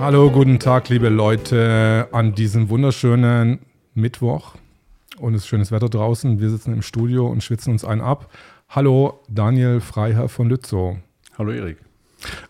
[0.00, 3.60] Hallo, guten Tag, liebe Leute, an diesem wunderschönen
[3.94, 4.54] Mittwoch.
[5.18, 6.40] Und es ist schönes Wetter draußen.
[6.40, 8.32] Wir sitzen im Studio und schwitzen uns einen ab.
[8.70, 10.96] Hallo, Daniel Freiherr von Lützow.
[11.36, 11.76] Hallo, Erik.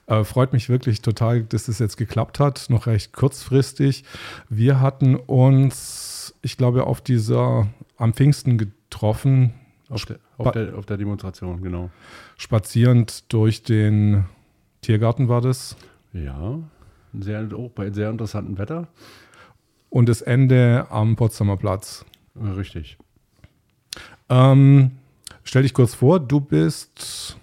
[0.07, 4.05] Äh, freut mich wirklich total, dass das jetzt geklappt hat, noch recht kurzfristig.
[4.49, 9.55] Wir hatten uns, ich glaube, auf dieser am Pfingsten getroffen.
[9.89, 11.91] Auf der, auf der, auf der Demonstration, genau.
[12.37, 14.25] Spazierend durch den
[14.81, 15.77] Tiergarten war das.
[16.13, 16.59] Ja,
[17.19, 18.89] sehr, auch bei sehr interessantem Wetter.
[19.89, 22.05] Und das Ende am Potsdamer Platz.
[22.37, 22.97] Richtig.
[24.29, 24.93] Ähm,
[25.43, 27.37] stell dich kurz vor, du bist.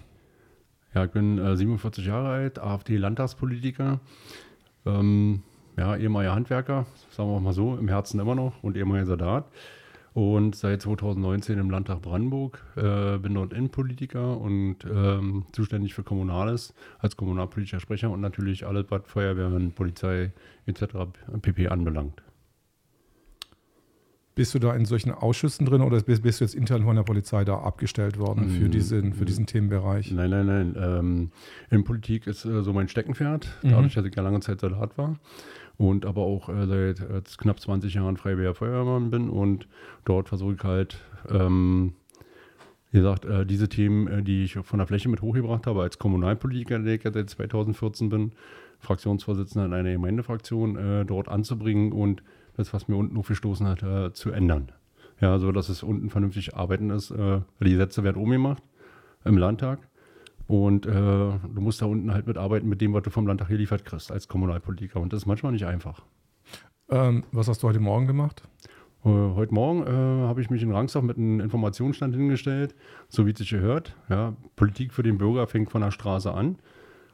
[0.94, 4.00] Ja, ich bin äh, 47 Jahre alt, AfD-Landtagspolitiker.
[4.86, 5.42] Ähm,
[5.76, 9.44] ja, ehemaliger Handwerker, sagen wir mal so, im Herzen immer noch und ehemaliger Soldat
[10.18, 12.60] und seit 2019 im Landtag Brandenburg.
[12.74, 18.86] Äh, bin dort Innenpolitiker und ähm, zuständig für Kommunales als kommunalpolitischer Sprecher und natürlich alles,
[18.88, 20.32] was Feuerwehren, Polizei
[20.66, 20.82] etc.
[21.40, 21.68] pp.
[21.68, 22.20] anbelangt.
[24.34, 27.04] Bist du da in solchen Ausschüssen drin oder bist, bist du jetzt intern von der
[27.04, 30.10] Polizei da abgestellt worden für, mm, diesen, für diesen Themenbereich?
[30.10, 30.76] Nein, nein, nein.
[30.76, 31.30] Ähm,
[31.70, 33.70] Innenpolitik ist äh, so mein Steckenpferd, mhm.
[33.70, 35.16] dadurch, dass ich ja lange Zeit Soldat war
[35.78, 39.68] und aber auch äh, seit äh, knapp 20 Jahren Freiwilliger Feuerwehrmann bin und
[40.04, 41.94] dort versuche ich halt, ähm,
[42.90, 45.98] wie gesagt, äh, diese Themen, äh, die ich von der Fläche mit hochgebracht habe, als
[45.98, 48.32] Kommunalpolitiker, der ich seit 2014 bin,
[48.80, 52.22] Fraktionsvorsitzender in einer Gemeindefraktion, äh, dort anzubringen und
[52.56, 54.72] das, was mir unten aufgestoßen hat, äh, zu ändern.
[55.20, 57.12] Ja, so dass es unten vernünftig arbeiten ist.
[57.12, 58.62] die Sätze werden umgemacht
[59.24, 59.80] im Landtag
[60.48, 63.84] und äh, du musst da unten halt mitarbeiten mit dem, was du vom Landtag geliefert
[63.84, 64.98] kriegst als Kommunalpolitiker.
[64.98, 66.02] Und das ist manchmal nicht einfach.
[66.88, 68.42] Ähm, was hast du heute Morgen gemacht?
[69.04, 72.74] Äh, heute Morgen äh, habe ich mich in Rangsdorf mit einem Informationsstand hingestellt,
[73.10, 73.94] so wie es sich gehört.
[74.08, 76.56] Ja, Politik für den Bürger fängt von der Straße an.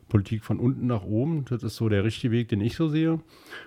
[0.08, 3.18] Politik von unten nach oben, das ist so der richtige Weg, den ich so sehe.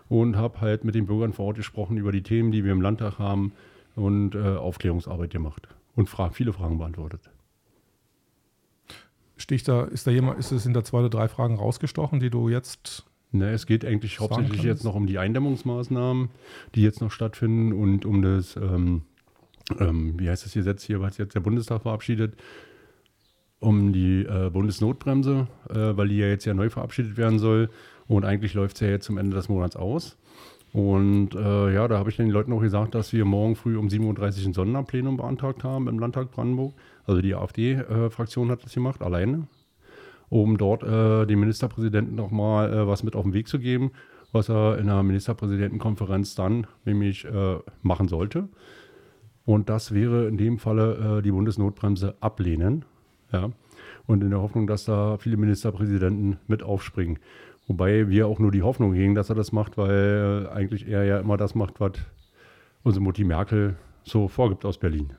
[0.08, 2.82] Und habe halt mit den Bürgern vor Ort gesprochen über die Themen, die wir im
[2.82, 3.52] Landtag haben
[3.96, 7.30] und äh, Aufklärungsarbeit gemacht und fra viele Fragen beantwortet.
[9.38, 12.30] Sticht da, ist da jemand, ist es in der zwei oder drei Fragen rausgestochen, die
[12.30, 13.06] du jetzt.
[13.32, 16.30] Ne, es geht eigentlich hauptsächlich jetzt noch um die Eindämmungsmaßnahmen,
[16.76, 19.02] die jetzt noch stattfinden und um das, ähm,
[19.80, 22.36] ähm, wie heißt das Gesetz hier, was jetzt der Bundestag verabschiedet,
[23.60, 27.70] um die äh, Bundesnotbremse, äh, weil die ja jetzt ja neu verabschiedet werden soll.
[28.08, 30.18] Und eigentlich läuft es ja jetzt zum Ende des Monats aus.
[30.74, 33.88] Und äh, ja, da habe ich den Leuten auch gesagt, dass wir morgen früh um
[33.88, 36.74] 7.30 Uhr ein Sonderplenum beantragt haben im Landtag Brandenburg.
[37.08, 39.48] Also die AfD-Fraktion hat das gemacht, alleine,
[40.30, 43.92] um dort äh, dem Ministerpräsidenten nochmal äh, was mit auf den Weg zu geben,
[44.34, 48.50] was er in der Ministerpräsidentenkonferenz dann nämlich äh, machen sollte.
[49.46, 52.84] Und das wäre in dem Falle äh, die Bundesnotbremse ablehnen.
[53.32, 53.52] Ja.
[54.06, 57.20] Und in der Hoffnung, dass da viele Ministerpräsidenten mit aufspringen.
[57.68, 61.20] Wobei wir auch nur die Hoffnung hegen, dass er das macht, weil eigentlich er ja
[61.20, 61.94] immer das macht, was
[62.84, 65.14] unsere Mutti Merkel so vorgibt aus Berlin.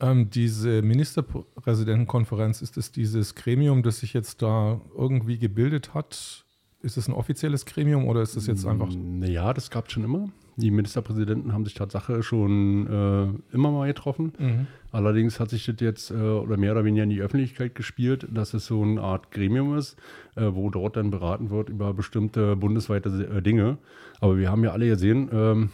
[0.00, 6.44] Ähm, diese Ministerpräsidentenkonferenz, ist es dieses Gremium, das sich jetzt da irgendwie gebildet hat?
[6.80, 8.88] Ist es ein offizielles Gremium oder ist es jetzt einfach.
[9.22, 10.28] Ja, das gab es schon immer.
[10.54, 14.32] Die Ministerpräsidenten haben sich Tatsache schon äh, immer mal getroffen.
[14.38, 14.66] Mhm.
[14.90, 18.54] Allerdings hat sich das jetzt äh, oder mehr oder weniger in die Öffentlichkeit gespielt, dass
[18.54, 19.96] es so eine Art Gremium ist,
[20.36, 23.78] äh, wo dort dann beraten wird über bestimmte bundesweite äh, Dinge.
[24.20, 25.70] Aber wir haben ja alle gesehen, ähm,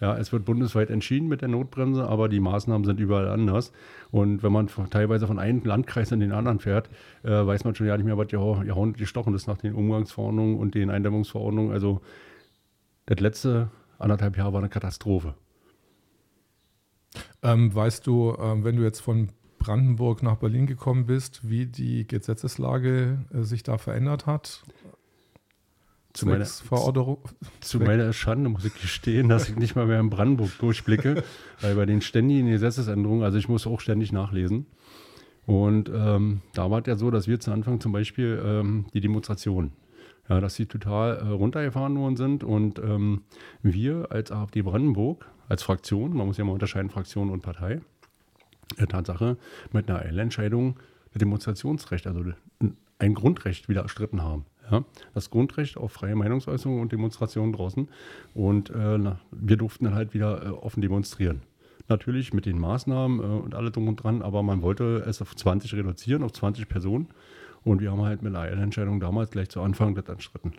[0.00, 3.72] ja, es wird bundesweit entschieden mit der Notbremse, aber die Maßnahmen sind überall anders.
[4.10, 6.90] Und wenn man teilweise von einem Landkreis in den anderen fährt,
[7.22, 10.58] äh, weiß man schon ja nicht mehr, was gehauen und gestochen ist nach den Umgangsverordnungen
[10.58, 11.72] und den Eindämmungsverordnungen.
[11.72, 12.00] Also
[13.06, 15.34] das letzte anderthalb Jahr war eine Katastrophe.
[17.42, 22.06] Ähm, weißt du, ähm, wenn du jetzt von Brandenburg nach Berlin gekommen bist, wie die
[22.06, 24.62] Gesetzeslage äh, sich da verändert hat?
[26.16, 26.46] Zu meiner,
[27.60, 31.22] zu meiner Schande muss ich gestehen, dass ich nicht mal mehr in Brandenburg durchblicke,
[31.60, 34.66] weil bei den ständigen Gesetzesänderungen, also ich muss auch ständig nachlesen.
[35.44, 39.00] Und ähm, da war es ja so, dass wir zu Anfang zum Beispiel ähm, die
[39.00, 39.72] Demonstrationen,
[40.28, 43.22] ja, dass sie total äh, runtergefahren worden sind und ähm,
[43.62, 47.80] wir als AfD Brandenburg, als Fraktion, man muss ja mal unterscheiden Fraktion und Partei,
[48.78, 49.36] äh, Tatsache
[49.72, 50.80] mit einer Eilentscheidung
[51.14, 52.24] ein Demonstrationsrecht, also
[52.98, 54.46] ein Grundrecht wieder erstritten haben.
[54.70, 54.84] Ja,
[55.14, 57.88] das Grundrecht auf freie Meinungsäußerung und Demonstration draußen.
[58.34, 61.42] Und äh, na, wir durften dann halt wieder äh, offen demonstrieren.
[61.88, 65.36] Natürlich mit den Maßnahmen äh, und alle drum und dran, aber man wollte es auf
[65.36, 67.08] 20 reduzieren, auf 20 Personen.
[67.62, 70.52] Und wir haben halt mit einer Entscheidung damals gleich zu Anfang das erstritten.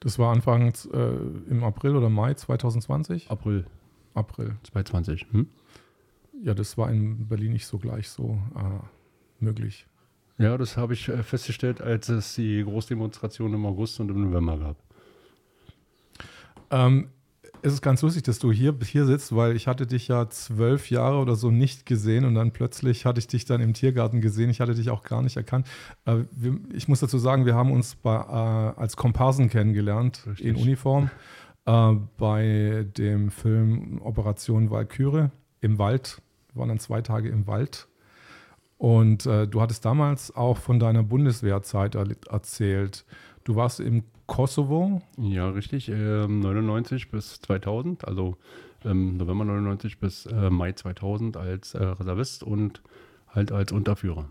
[0.00, 3.30] Das war Anfang äh, im April oder Mai 2020?
[3.30, 3.66] April.
[4.14, 4.56] April.
[4.62, 5.26] 2020.
[5.32, 5.48] Hm?
[6.42, 9.86] Ja, das war in Berlin nicht so gleich so äh, möglich.
[10.38, 14.58] Ja, das habe ich äh, festgestellt, als es die Großdemonstration im August und im November
[14.58, 14.76] gab.
[16.70, 17.08] Ähm,
[17.62, 20.90] es ist ganz lustig, dass du hier, hier sitzt, weil ich hatte dich ja zwölf
[20.90, 24.50] Jahre oder so nicht gesehen und dann plötzlich hatte ich dich dann im Tiergarten gesehen.
[24.50, 25.66] Ich hatte dich auch gar nicht erkannt.
[26.04, 30.46] Äh, wir, ich muss dazu sagen, wir haben uns bei, äh, als Komparsen kennengelernt Richtig.
[30.46, 31.10] in Uniform
[31.64, 36.20] äh, bei dem Film Operation Walküre im Wald.
[36.52, 37.88] Wir waren dann zwei Tage im Wald.
[38.78, 43.04] Und äh, du hattest damals auch von deiner Bundeswehrzeit er erzählt.
[43.44, 45.02] Du warst im Kosovo?
[45.16, 45.88] Ja, richtig.
[45.88, 48.36] Äh, 99 bis 2000, also
[48.84, 52.82] ähm, November 99 bis äh, Mai 2000 als äh, Reservist und
[53.28, 54.28] halt als Unterführer.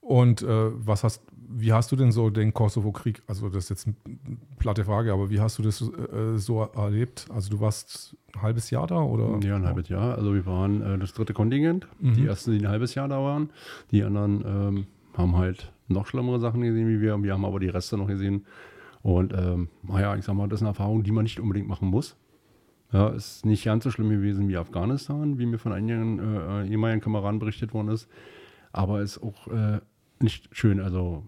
[0.00, 0.46] Und äh,
[0.86, 4.84] was hast, wie hast du denn so den Kosovo-Krieg, also das ist jetzt eine platte
[4.84, 7.26] Frage, aber wie hast du das äh, so erlebt?
[7.34, 9.44] Also du warst ein halbes Jahr da oder?
[9.46, 10.16] Ja, ein halbes Jahr.
[10.16, 11.88] Also wir waren äh, das dritte Kontingent.
[11.98, 12.14] Mhm.
[12.14, 13.50] Die ersten, die ein halbes Jahr da waren.
[13.90, 17.20] Die anderen ähm, haben halt noch schlimmere Sachen gesehen wie wir.
[17.22, 18.46] Wir haben aber die Reste noch gesehen.
[19.02, 21.88] Und ähm, naja, ich sag mal, das ist eine Erfahrung, die man nicht unbedingt machen
[21.88, 22.16] muss.
[22.92, 27.00] Ja, ist nicht ganz so schlimm gewesen wie Afghanistan, wie mir von einigen äh, ehemaligen
[27.00, 28.08] Kameraden berichtet worden ist.
[28.72, 29.80] Aber ist auch äh,
[30.22, 30.80] nicht schön.
[30.80, 31.24] Also,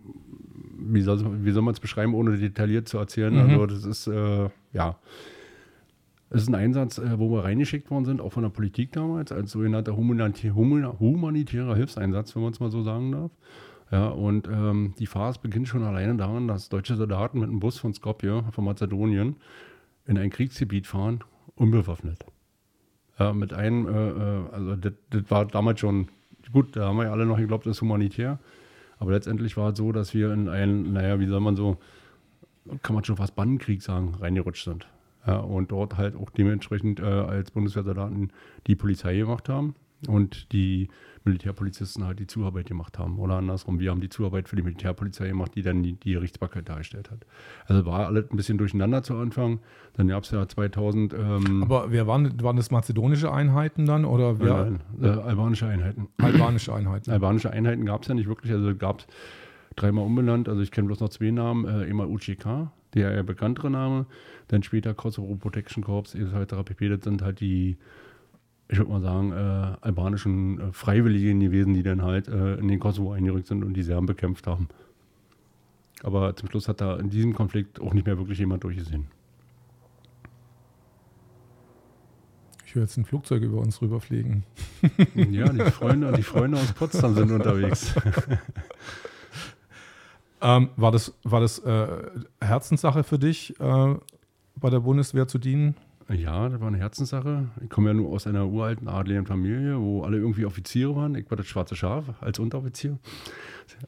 [0.79, 3.35] wie soll, wie soll man es beschreiben, ohne detailliert zu erzählen?
[3.35, 3.41] Mhm.
[3.41, 4.99] Also, das ist, äh, ja.
[6.31, 9.33] Es ist ein Einsatz, äh, wo wir reingeschickt worden sind, auch von der Politik damals,
[9.33, 13.31] als sogenannter humanitär, humanitärer Hilfseinsatz, wenn man es mal so sagen darf.
[13.91, 17.79] Ja, und ähm, die Phase beginnt schon alleine daran, dass deutsche Soldaten mit einem Bus
[17.79, 19.37] von Skopje, von Mazedonien,
[20.07, 21.21] in ein Kriegsgebiet fahren,
[21.57, 22.25] unbewaffnet.
[23.19, 26.09] Ja, mit einem, äh, äh also das, das, war damals schon,
[26.53, 28.39] gut, da haben wir ja alle noch geglaubt, das ist humanitär.
[29.03, 31.77] Aber letztendlich war es so, dass wir in einen, naja, wie soll man so,
[32.85, 34.87] kann man schon fast Bandenkrieg sagen, reingerutscht sind.
[35.27, 38.33] Ja, und dort halt auch dementsprechend äh, als Bundeswehrsoldaten
[38.69, 39.75] die Polizei gemacht haben
[40.09, 40.89] und die
[41.25, 43.19] Militärpolizisten halt die Zuarbeit gemacht haben.
[43.19, 46.69] Oder andersrum, wir haben die Zuarbeit für die Militärpolizei gemacht, die dann die, die Gerichtsbarkeit
[46.69, 47.25] dargestellt hat.
[47.67, 49.61] Also war alles ein bisschen durcheinander zu Anfang.
[49.95, 51.15] Dann gab es ja 2000.
[51.15, 54.05] Ähm, Aber wer waren, waren das mazedonische Einheiten dann?
[54.05, 54.65] Oder wer?
[54.65, 56.09] Nein, äh, albanische Einheiten.
[56.19, 57.11] Albanische Einheiten.
[57.11, 58.53] Albanische Einheiten gab es ja nicht wirklich.
[58.53, 59.07] Also gab es
[59.77, 60.49] dreimal umbenannt.
[60.49, 61.65] Also ich kenne bloß noch zwei Namen.
[61.67, 64.07] Äh, einmal UCK, der eher bekanntere Name.
[64.49, 66.55] Dann später Kosovo Protection Corps, etc.
[66.65, 66.89] pp.
[66.89, 67.77] Das sind halt die
[68.73, 72.81] ich würde mal sagen, äh, albanischen äh, Freiwilligen gewesen, die dann halt äh, in den
[72.81, 74.69] Kosovo eingerückt sind und die Serben bekämpft haben.
[76.03, 79.09] Aber zum Schluss hat da in diesem Konflikt auch nicht mehr wirklich jemand durchgesehen.
[82.65, 84.45] Ich höre jetzt ein Flugzeug über uns rüberfliegen.
[85.15, 87.95] ja, die Freunde, die Freunde aus Potsdam sind unterwegs.
[90.41, 91.87] ähm, war das, war das äh,
[92.41, 93.95] Herzenssache für dich, äh,
[94.57, 95.77] bei der Bundeswehr zu dienen?
[96.09, 97.49] Ja, das war eine Herzenssache.
[97.63, 101.15] Ich komme ja nur aus einer uralten adligen Familie, wo alle irgendwie Offiziere waren.
[101.15, 102.99] Ich war das schwarze Schaf als Unteroffizier.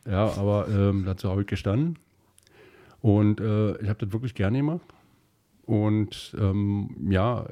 [0.06, 1.98] Ja, aber ähm, dazu habe ich gestanden.
[3.00, 4.94] Und äh, ich habe das wirklich gerne gemacht.
[5.66, 7.46] Und ähm, ja,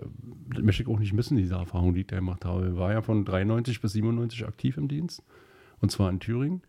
[0.55, 2.69] das möchte ich auch nicht missen, diese Erfahrung, die ich da gemacht habe.
[2.69, 5.23] Ich war ja von 93 bis 97 aktiv im Dienst.
[5.81, 6.63] Und zwar in Thüringen.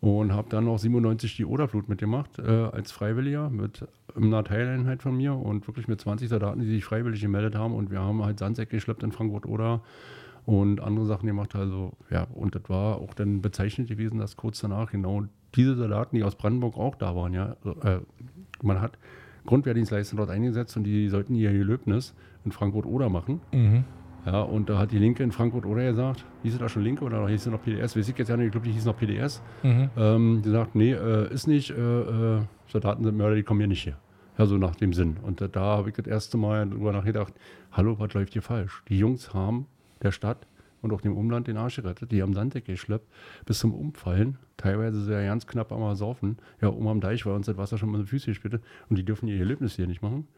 [0.00, 3.86] Und habe dann noch 97 die Oderflut mitgemacht, äh, als Freiwilliger mit
[4.16, 7.74] einer Teileinheit von mir und wirklich mit 20 Soldaten, die sich freiwillig gemeldet haben.
[7.74, 9.80] Und wir haben halt Sandsäcke geschleppt in Frankfurt-Oder
[10.44, 11.54] und andere Sachen gemacht.
[11.54, 15.24] Also, ja, und das war auch dann bezeichnet gewesen, dass kurz danach genau
[15.54, 18.00] diese Soldaten, die aus Brandenburg auch da waren, ja, äh,
[18.62, 18.98] man hat
[19.46, 23.40] Grundwehrdienstleister dort eingesetzt und die sollten ihr Gelöbnis in Frankfurt-Oder machen.
[23.52, 23.84] Mhm.
[24.24, 27.04] Ja, und da hat die Linke in Frankfurt oder gesagt, hieß sie da schon Linke
[27.04, 27.96] oder hieß sie noch PDS?
[27.96, 29.42] Weiß ich jetzt ja nicht, ich glaube, die hieß noch PDS.
[29.62, 29.90] Mhm.
[29.96, 31.74] Ähm, die sagt, nee, äh, ist nicht, äh,
[32.36, 33.98] äh, Soldaten sind Mörder, die kommen hier nicht her.
[34.38, 35.16] Ja, so nach dem Sinn.
[35.22, 37.34] Und da habe ich das erste Mal darüber nachgedacht,
[37.72, 38.82] hallo, was läuft hier falsch?
[38.88, 39.66] Die Jungs haben
[40.02, 40.46] der Stadt
[40.80, 42.12] und auch dem Umland den Arsch gerettet.
[42.12, 43.06] Die haben Sanddecke geschleppt
[43.44, 44.38] bis zum Umfallen.
[44.56, 46.38] Teilweise sehr ganz knapp einmal saufen.
[46.60, 48.60] Ja, oben am Deich war uns das Wasser schon mal so Füße gespielt.
[48.88, 50.28] Und die dürfen ihr Erlebnis hier nicht machen.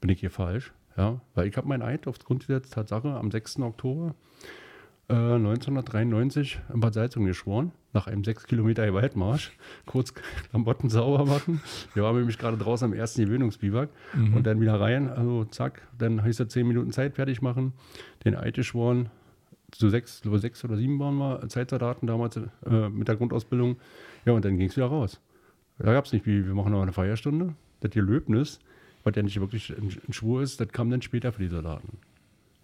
[0.00, 0.72] Bin ich hier falsch?
[1.00, 3.60] Ja, weil ich habe mein Eid aufs Grundgesetz Tatsache am 6.
[3.60, 4.14] Oktober
[5.08, 9.50] äh, 1993 in Bad Salzung geschworen, nach einem 6 Kilometer Waldmarsch,
[9.86, 11.62] kurz Klamotten sauber machen.
[11.94, 14.36] Wir waren nämlich gerade draußen am ersten Gewöhnungsbiwak mhm.
[14.36, 17.72] und dann wieder rein, also zack, dann heißt es 10 Minuten Zeit fertig machen,
[18.26, 19.08] den Eid geschworen,
[19.74, 23.78] so sechs, sechs oder sieben waren wir Zeitsoldaten damals äh, mit der Grundausbildung.
[24.26, 25.18] Ja, und dann ging es wieder raus.
[25.78, 27.54] Da gab es nicht, wie wir machen noch eine Feierstunde.
[27.80, 28.58] Das Gelöbnis
[29.04, 31.98] was ja nicht wirklich ein, ein Schwur ist, das kam dann später für die Soldaten.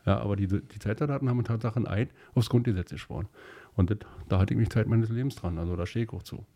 [0.04, 3.26] Ja, aber die, die Zeitsoldaten haben Tatsache ein Eid aufs Grundgesetz geschworen.
[3.74, 5.58] Und das, da hatte ich mich Zeit meines Lebens dran.
[5.58, 6.46] Also da stehe ich auch zu.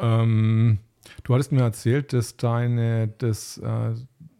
[0.00, 0.78] Ähm,
[1.24, 3.94] du hattest mir erzählt, dass deine, dass, äh,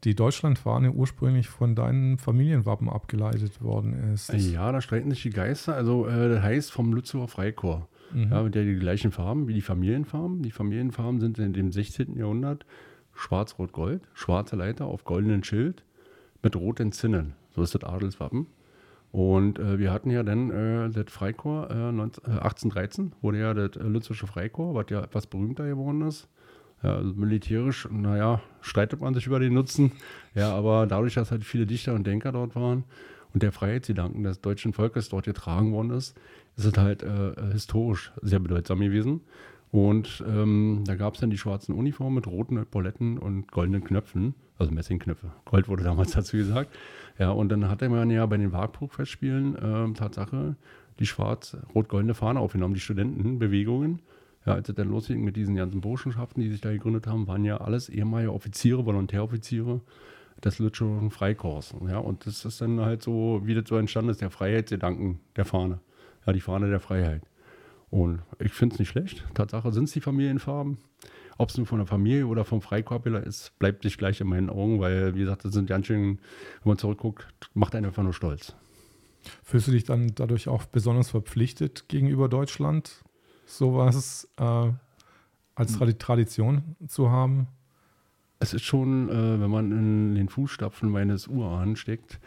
[0.05, 4.33] die Deutschlandfahne ursprünglich von deinen Familienwappen abgeleitet worden ist.
[4.33, 5.75] Ja, da streiten sich die Geister.
[5.75, 7.87] Also äh, das heißt vom Lützower Freikorps.
[8.13, 8.31] mhm.
[8.31, 10.43] ja, mit der die gleichen Farben wie die Familienfarben.
[10.43, 12.17] Die Familienfarben sind in dem 16.
[12.17, 12.65] Jahrhundert
[13.15, 15.85] schwarz-rot-gold, schwarze Leiter auf goldenen Schild
[16.43, 17.35] mit roten Zinnen.
[17.55, 18.47] So ist das Adelswappen.
[19.13, 23.83] Und äh, wir hatten ja dann äh, das Freikorps äh, 1813, wurde ja das äh,
[23.83, 26.29] Lützische Freikorps, was ja etwas berühmter geworden ist.
[26.83, 29.93] Ja, also militärisch, naja, streitet man sich über den Nutzen.
[30.35, 32.85] Ja, aber dadurch, dass halt viele Dichter und Denker dort waren
[33.35, 36.17] und der Freiheitsgedanken des deutschen Volkes dort getragen worden ist,
[36.57, 39.21] ist es halt äh, historisch sehr bedeutsam gewesen.
[39.71, 44.35] Und ähm, da gab es dann die schwarzen Uniformen mit roten Epauletten und goldenen Knöpfen,
[44.59, 45.31] also Messingknöpfe.
[45.45, 46.75] Gold wurde damals dazu gesagt.
[47.19, 50.57] Ja, und dann hatte man ja bei den Wartburg-Festspielen äh, Tatsache
[50.99, 54.01] die schwarz-rot-goldene Fahne aufgenommen, die Studentenbewegungen.
[54.47, 57.45] Ja, als es dann losging mit diesen ganzen Burschenschaften, die sich da gegründet haben, waren
[57.45, 59.81] ja alles ehemalige Offiziere, Volontäroffiziere
[60.43, 61.75] des Lütschischen Freikorps.
[61.87, 65.45] Ja, und das ist dann halt so, wie das so entstanden ist, der Freiheitsgedanken der
[65.45, 65.81] Fahne.
[66.27, 67.23] Ja, die Fahne der Freiheit.
[67.91, 69.25] Und ich finde es nicht schlecht.
[69.35, 70.79] Tatsache sind es die Familienfarben.
[71.39, 74.51] Ob es nun von der Familie oder vom Freikorpler ist, bleibt sich gleich in meinen
[74.51, 76.19] Augen, weil, wie gesagt, das sind ganz schön,
[76.63, 78.55] wenn man zurückguckt, macht einen einfach nur stolz.
[79.43, 83.03] Fühlst du dich dann dadurch auch besonders verpflichtet gegenüber Deutschland,
[83.47, 84.73] sowas äh,
[85.55, 85.79] als.
[85.99, 87.49] Tradition zu haben?
[88.39, 92.21] Es ist schon, äh, wenn man in den Fußstapfen meines Urahn steckt,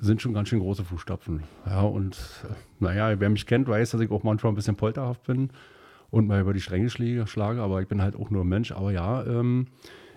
[0.00, 1.42] sind schon ganz schön große Fußstapfen.
[1.66, 2.16] Ja, und
[2.78, 5.50] naja, wer mich kennt, weiß, dass ich auch manchmal ein bisschen polterhaft bin
[6.10, 8.70] und mal über die Stränge schlage, aber ich bin halt auch nur ein Mensch.
[8.72, 9.66] Aber ja, ähm,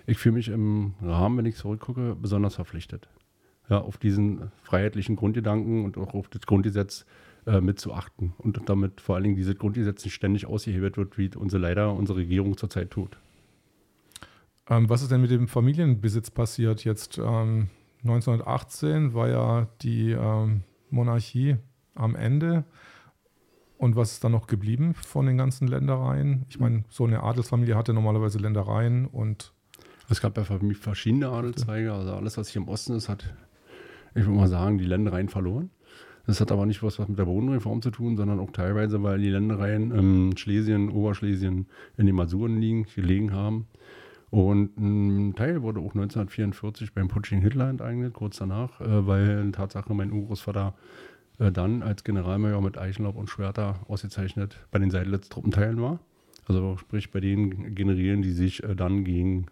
[0.06, 3.08] ich fühle mich im Rahmen, wenn ich zurückgucke, besonders verpflichtet.
[3.68, 7.04] Ja, auf diesen freiheitlichen Grundgedanken und auch auf das Grundgesetz
[7.46, 11.62] äh, mitzuachten und damit vor allen Dingen dieses Grundgesetz nicht ständig ausgehebelt wird, wie unsere
[11.62, 13.18] leider unsere Regierung zurzeit tut.
[14.68, 17.18] Ähm, was ist denn mit dem Familienbesitz passiert jetzt?
[17.18, 17.68] Ähm
[18.08, 21.56] 1918 war ja die ähm, Monarchie
[21.94, 22.64] am Ende.
[23.78, 26.46] Und was ist dann noch geblieben von den ganzen Ländereien?
[26.48, 29.52] Ich meine, so eine Adelsfamilie hatte normalerweise Ländereien und.
[30.08, 31.92] Es gab ja verschiedene Adelszweige.
[31.92, 33.34] Also alles, was hier im Osten ist, hat,
[34.14, 35.70] ich würde mal sagen, die Ländereien verloren.
[36.26, 39.18] Das hat aber nicht was, was mit der Bodenreform zu tun, sondern auch teilweise, weil
[39.18, 43.66] die Ländereien in Schlesien, Oberschlesien in den Masuren liegen, gelegen haben.
[44.30, 49.52] Und ein Teil wurde auch 1944 beim Putsch in Hitler enteignet, kurz danach, äh, weil
[49.52, 50.74] Tatsache mein Urgroßvater
[51.38, 56.00] äh, dann als Generalmajor mit Eichenlaub und Schwerter ausgezeichnet bei den Seydlitz-Truppenteilen war.
[56.48, 59.46] Also sprich bei den Generälen, die sich äh, dann gegen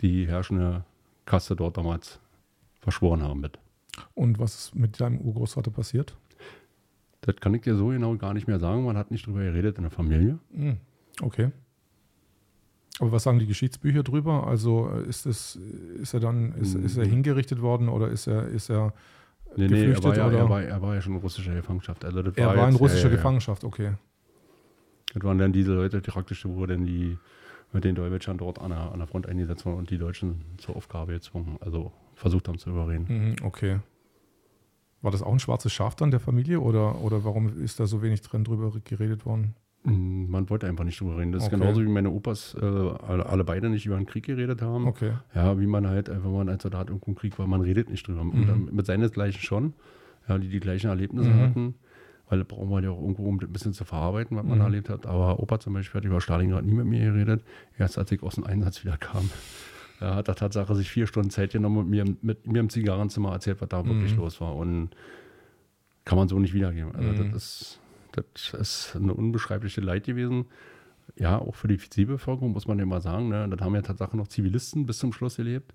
[0.00, 0.84] die herrschende
[1.26, 2.20] Kaste dort damals
[2.80, 3.58] verschworen haben mit.
[4.14, 6.16] Und was ist mit deinem Urgroßvater passiert?
[7.22, 8.84] Das kann ich dir so genau gar nicht mehr sagen.
[8.84, 10.38] Man hat nicht drüber geredet in der Familie.
[10.54, 10.78] Hm,
[11.20, 11.50] okay.
[12.98, 14.46] Aber was sagen die Geschichtsbücher drüber?
[14.46, 15.56] Also äh, ist es,
[16.00, 17.10] ist er dann, ist, ist er hm.
[17.10, 18.92] hingerichtet worden oder ist er, ist er
[19.56, 20.04] nee, geflüchtet?
[20.04, 22.04] Nee, er war, ja, er, war, er war ja schon in russischer Gefangenschaft.
[22.04, 23.92] Also er war, war in russischer ja, Gefangenschaft, okay.
[25.14, 27.18] Das waren dann diese Leute die praktisch, wo dann die
[27.72, 30.76] mit den Dolmetschern dort an der, an der Front eingesetzt wurden und die Deutschen zur
[30.76, 33.06] Aufgabe gezwungen, also versucht haben zu überreden.
[33.08, 33.78] Mhm, okay.
[35.02, 38.02] War das auch ein schwarzes Schaf dann der Familie oder, oder warum ist da so
[38.02, 39.54] wenig drin drüber geredet worden?
[39.82, 41.32] Mm, man wollte einfach nicht drüber reden.
[41.32, 41.54] Das okay.
[41.54, 44.86] ist genauso wie meine Opas äh, alle, alle, beide nicht über den Krieg geredet haben.
[44.86, 45.12] Okay.
[45.34, 48.06] Ja, wie man halt, wenn man als Soldat irgendwo im Krieg war, man redet nicht
[48.06, 48.22] drüber.
[48.24, 48.48] Mhm.
[48.50, 49.72] Und mit seinesgleichen schon,
[50.28, 51.40] ja, die die gleichen Erlebnisse mhm.
[51.40, 51.74] hatten.
[52.28, 54.64] Weil da braucht man ja auch irgendwo, um ein bisschen zu verarbeiten, was man mhm.
[54.64, 55.06] erlebt hat.
[55.06, 57.42] Aber Opa zum Beispiel hat über Stalingrad nie mit mir geredet.
[57.78, 59.30] Erst als ich aus dem Einsatz wieder kam.
[59.98, 63.32] Er hat der Tatsache sich vier Stunden Zeit genommen und mir, mit mir im Zigarrenzimmer
[63.32, 64.20] erzählt, was da wirklich mhm.
[64.20, 64.54] los war.
[64.56, 64.90] Und
[66.04, 66.94] kann man so nicht wiedergeben.
[66.94, 67.34] Also das mhm.
[67.34, 67.80] ist
[68.12, 70.46] das ist eine unbeschreibliche Leid gewesen.
[71.16, 73.28] Ja, auch für die Zivilbevölkerung muss man ja mal sagen.
[73.28, 73.48] Ne?
[73.48, 75.74] Das haben ja tatsächlich noch Zivilisten bis zum Schluss gelebt.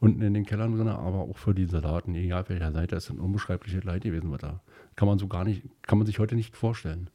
[0.00, 3.20] Unten in den Kellern drin, aber auch für die Soldaten, egal welcher Seite, ist ein
[3.20, 4.60] unbeschreibliches Leid gewesen, was da.
[4.96, 7.08] Kann man so gar nicht, kann man sich heute nicht vorstellen.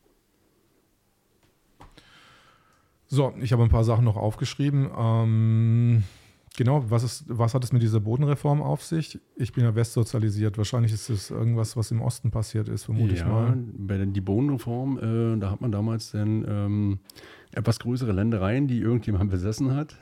[3.05, 4.89] So, ich habe ein paar Sachen noch aufgeschrieben.
[4.95, 6.03] Ähm,
[6.57, 9.19] Genau, was, ist, was hat es mit dieser Bodenreform auf sich?
[9.35, 10.57] Ich bin ja westsozialisiert.
[10.57, 13.57] Wahrscheinlich ist es irgendwas, was im Osten passiert ist, vermute ja, ich mal.
[13.77, 14.97] Bei der die Bodenreform,
[15.35, 16.99] äh, da hat man damals dann ähm,
[17.51, 19.95] etwas größere Ländereien, die irgendjemand besessen hat,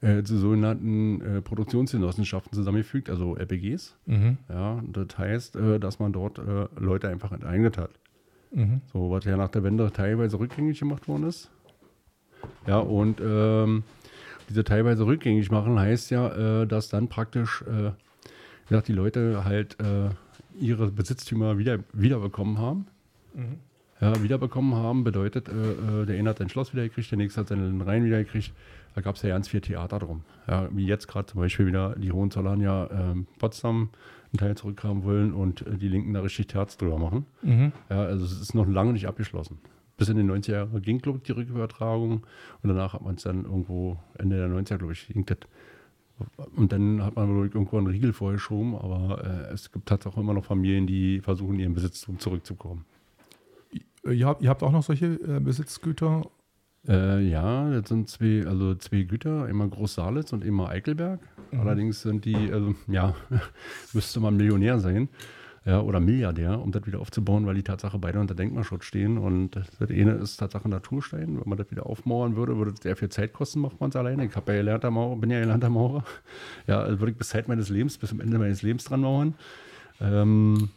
[0.00, 3.96] äh, zu sogenannten äh, Produktionsgenossenschaften zusammengefügt, also LPGs.
[4.06, 4.38] Mhm.
[4.48, 7.90] Ja, das heißt, äh, dass man dort äh, Leute einfach enteignet hat.
[8.52, 8.80] Mhm.
[8.92, 11.50] So, was ja nach der Wende teilweise rückgängig gemacht worden ist.
[12.66, 13.84] Ja, und ähm,
[14.50, 19.44] diese teilweise rückgängig machen, heißt ja, äh, dass dann praktisch, äh, wie gesagt, die Leute
[19.44, 20.10] halt äh,
[20.58, 22.86] ihre Besitztümer wieder, wiederbekommen haben.
[23.32, 23.58] Mhm.
[24.00, 27.48] Ja, wiederbekommen haben bedeutet, äh, äh, der eine hat sein Schloss wiedergekriegt, der nächste hat
[27.48, 28.52] seinen Rhein wiedergekriegt.
[28.94, 30.22] Da gab es ja ganz viel Theater drum.
[30.48, 33.90] Ja, wie jetzt gerade zum Beispiel wieder die Hohenzollern ja ähm, Potsdam
[34.32, 37.26] einen Teil zurückhaben wollen und äh, die Linken da richtig Terz drüber machen.
[37.42, 37.72] Mhm.
[37.88, 39.58] Ja, also es ist noch lange nicht abgeschlossen
[40.00, 42.22] bis in den 90er Jahren ging, glaube ich, die Rückübertragung.
[42.62, 45.38] Und danach hat man es dann irgendwo, Ende der 90er, glaube ich, ging das.
[46.56, 50.06] Und dann hat man glaube ich, irgendwo einen Riegel vorgeschoben, aber äh, es gibt halt
[50.06, 52.86] auch immer noch Familien, die versuchen, ihren Besitztum zurückzukommen.
[54.04, 56.22] Ihr habt, ihr habt auch noch solche äh, Besitzgüter?
[56.88, 61.20] Äh, ja, das sind zwei, also zwei Güter, einmal Groß-Salitz und einmal Eichelberg.
[61.50, 61.60] Mhm.
[61.60, 63.14] Allerdings sind die, also ja,
[63.92, 65.10] müsste man Millionär sein
[65.66, 69.18] ja, oder Milliardär, um das wieder aufzubauen, weil die Tatsache beide unter Denkmalschutz stehen.
[69.18, 71.38] Und das eine ist Tatsache Naturstein.
[71.38, 73.96] Wenn man das wieder aufmauern würde, würde es sehr viel Zeit kosten, macht man es
[73.96, 74.24] alleine.
[74.24, 76.04] Ich ja gelernter Maurer, bin ja gelernter Maurer.
[76.66, 79.34] Ja, also würde ich bis Zeit meines Lebens, bis zum Ende meines Lebens dran mauern.
[80.00, 80.70] Ähm,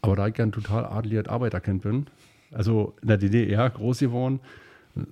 [0.00, 2.06] aber da ich ja ein total adeliges Arbeiterkind bin,
[2.52, 4.40] also in der DDR groß geworden,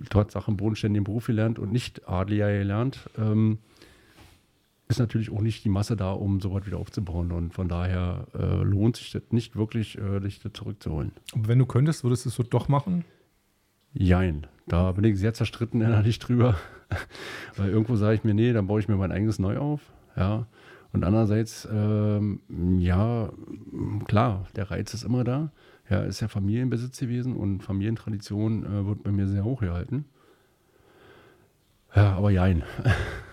[0.09, 3.59] trotz Sachen bodenständigen Beruf gelernt und nicht adeliger gelernt, ähm,
[4.89, 7.31] ist natürlich auch nicht die Masse da, um sowas wieder aufzubauen.
[7.31, 11.11] Und von daher äh, lohnt sich das nicht wirklich, äh, dich da zurückzuholen.
[11.33, 13.05] Und wenn du könntest, würdest du es so doch machen?
[13.93, 14.47] Jein.
[14.67, 16.57] Da bin ich sehr zerstritten innerlich drüber.
[17.55, 19.81] Weil irgendwo sage ich mir, nee, dann baue ich mir mein eigenes neu auf.
[20.17, 20.47] Ja.
[20.91, 22.41] Und andererseits, ähm,
[22.79, 23.31] ja,
[24.05, 25.51] klar, der Reiz ist immer da.
[25.87, 30.05] Ja, ist ja Familienbesitz gewesen und Familientradition äh, wird bei mir sehr hoch gehalten.
[31.95, 32.63] Ja, aber jein.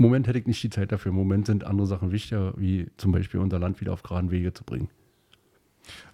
[0.00, 1.10] Im Moment hätte ich nicht die Zeit dafür.
[1.10, 4.54] Im Moment sind andere Sachen wichtiger, wie zum Beispiel unser Land wieder auf geraden Wege
[4.54, 4.88] zu bringen.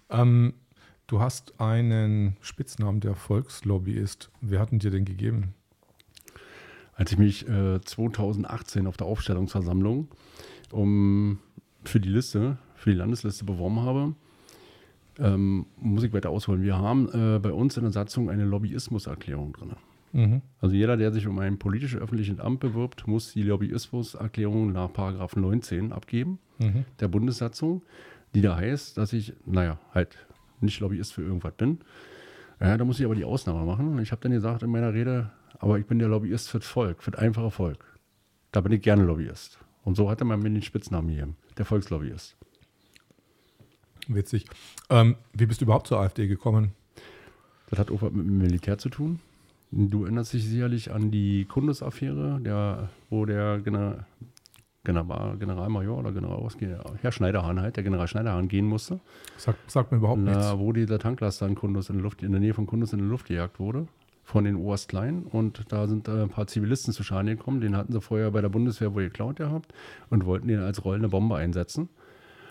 [0.09, 0.55] Ähm,
[1.07, 4.29] du hast einen Spitznamen, der Volkslobbyist.
[4.41, 5.53] Wer hat ihn dir denn gegeben?
[6.95, 10.09] Als ich mich äh, 2018 auf der Aufstellungsversammlung
[10.73, 11.39] um,
[11.85, 14.15] für die Liste, für die Landesliste beworben habe,
[15.17, 16.61] ähm, muss ich weiter ausholen.
[16.61, 19.77] Wir haben äh, bei uns in der Satzung eine Lobbyismuserklärung drin.
[20.13, 20.41] Mhm.
[20.61, 25.35] Also jeder, der sich um ein politisches öffentliches Amt bewirbt, muss die Lobbyismuserklärung nach Paragraph
[25.35, 26.85] 19 abgeben, mhm.
[26.99, 27.83] der Bundessatzung,
[28.33, 30.17] die da heißt, dass ich, naja, halt
[30.61, 31.79] nicht Lobbyist für irgendwas bin.
[32.59, 33.89] Ja, da muss ich aber die Ausnahme machen.
[33.89, 36.67] Und ich habe dann gesagt in meiner Rede, aber ich bin der Lobbyist für das
[36.67, 37.85] Volk, für das einfache Volk.
[38.51, 39.59] Da bin ich gerne Lobbyist.
[39.83, 42.35] Und so hatte man mir den Spitznamen gegeben, der Volkslobbyist.
[44.07, 44.45] Witzig.
[44.89, 46.71] Ähm, wie bist du überhaupt zur AfD gekommen?
[47.69, 49.19] Das hat auch was mit dem Militär zu tun.
[49.71, 54.05] Du erinnerst dich sicherlich an die Kundesaffäre, der, wo der General,
[54.83, 56.49] General, Generalmajor oder General,
[57.01, 59.01] Herr Schneiderhahn halt, der General Schneiderhahn gehen musste.
[59.35, 60.57] Sagt, sagt mir überhaupt Na, nichts.
[60.57, 63.07] Wo dieser Tanklaster in Kundus in der, Luft, in der Nähe von Kundus in der
[63.07, 63.87] Luft gejagt wurde
[64.27, 67.61] von den Oberst Klein und da sind äh, ein paar Zivilisten zu Schaden gekommen.
[67.61, 69.73] Den hatten sie vorher bei der Bundeswehr wohl geklaut gehabt
[70.09, 71.87] und wollten den als rollende Bombe einsetzen.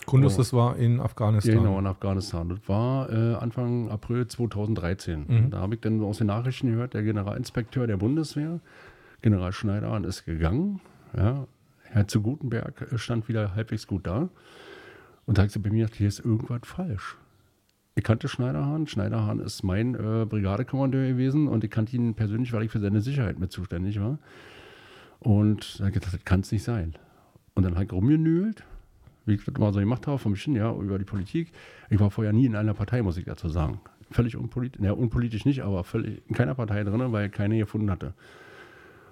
[0.07, 0.37] Kundus, oh.
[0.37, 1.57] das war in Afghanistan.
[1.57, 2.47] Genau, in Afghanistan.
[2.47, 5.25] Das war äh, Anfang April 2013.
[5.27, 5.49] Mhm.
[5.49, 8.61] Da habe ich dann aus den Nachrichten gehört, der Generalinspekteur der Bundeswehr,
[9.21, 10.79] General Schneider, ist gegangen.
[11.15, 11.45] Ja,
[11.83, 14.29] Herr zu Gutenberg stand wieder halbwegs gut da.
[15.25, 17.17] Und da habe ich bei mir gedacht, hier ist irgendwas falsch.
[17.95, 18.87] Ich kannte Schneiderhahn.
[18.87, 23.01] Schneiderhahn ist mein äh, Brigadekommandeur gewesen und ich kannte ihn persönlich, weil ich für seine
[23.01, 24.19] Sicherheit mit zuständig war.
[25.19, 26.93] Und da habe ich gedacht, das kann es nicht sein.
[27.55, 28.63] Und dann habe ich rumgenühlt
[29.27, 31.51] wie ich das immer so gemacht habe, vom bisschen, ja, über die Politik.
[31.89, 33.79] Ich war vorher nie in einer Partei, muss ich dazu sagen.
[34.09, 37.91] Völlig unpolitisch, ja, unpolitisch nicht, aber völlig in keiner Partei drin, weil ich keine gefunden
[37.91, 38.13] hatte.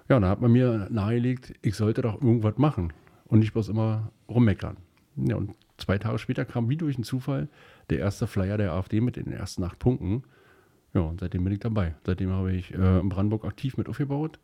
[0.08, 2.92] Ja, und da hat man mir nahegelegt, ich sollte doch irgendwas machen
[3.26, 4.76] und nicht bloß immer rummeckern.
[5.16, 7.48] Ja, und zwei Tage später kam wie durch einen Zufall
[7.90, 10.22] der erste Flyer der AfD mit den ersten acht Punkten.
[10.94, 11.94] Ja, und seitdem bin ich dabei.
[12.04, 14.38] Seitdem habe ich äh, in Brandenburg aktiv mit aufgebaut.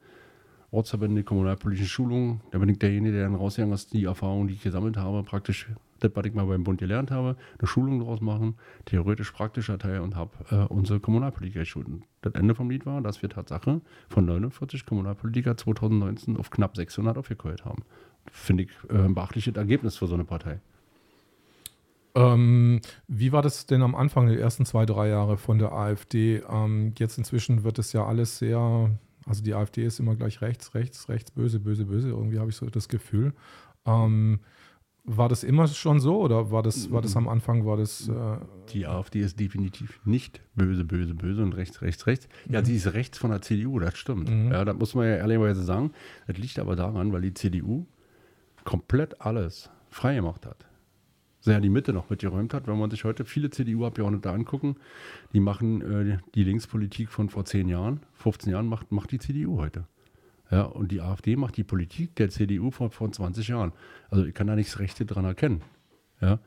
[0.72, 2.40] Ortsverbände, kommunalpolitische Schulungen.
[2.50, 5.68] Da bin ich derjenige, der dann rausgegangen ist, die Erfahrungen, die ich gesammelt habe, praktisch,
[6.00, 8.54] das, was ich mal beim Bund gelernt habe, eine Schulung daraus machen,
[8.87, 11.87] theoretisch-praktischer Teil und habe äh, unsere Kommunalpolitiker geschult.
[12.22, 17.18] Das Ende vom Lied war, dass wir Tatsache von 49 Kommunalpolitiker 2019 auf knapp 600
[17.18, 17.85] aufgeholt haben.
[18.30, 20.61] Finde ich äh, ein beachtliches Ergebnis für so eine Partei.
[22.14, 26.42] Ähm, wie war das denn am Anfang der ersten zwei, drei Jahre von der AfD?
[26.50, 28.90] Ähm, jetzt inzwischen wird es ja alles sehr
[29.26, 32.08] also die AfD ist immer gleich rechts, rechts, rechts, böse, böse, böse.
[32.08, 33.32] Irgendwie habe ich so das Gefühl.
[33.85, 34.40] Ähm,
[35.04, 38.08] war das immer schon so oder war das, war das am Anfang, war das.
[38.08, 38.37] Äh
[38.72, 42.28] die AfD ist definitiv nicht böse, böse, böse und rechts, rechts, rechts.
[42.48, 42.66] Ja, mhm.
[42.66, 44.30] sie ist rechts von der CDU, das stimmt.
[44.30, 44.52] Mhm.
[44.52, 45.92] Ja, das muss man ja ehrlicherweise sagen.
[46.26, 47.87] Das liegt aber daran, weil die CDU
[48.64, 50.66] komplett alles frei gemacht hat
[51.42, 52.66] sehr die Mitte noch mitgeräumt hat.
[52.66, 54.76] Wenn man sich heute viele CDU-Abgeordnete angucken,
[55.33, 59.59] die machen äh, die Linkspolitik von vor 10 Jahren, 15 Jahren macht, macht die CDU
[59.59, 59.87] heute.
[60.50, 63.72] Ja, und die AfD macht die Politik der CDU von vor 20 Jahren.
[64.09, 65.62] Also ich kann da nichts Rechte dran erkennen.
[66.20, 66.38] Ja,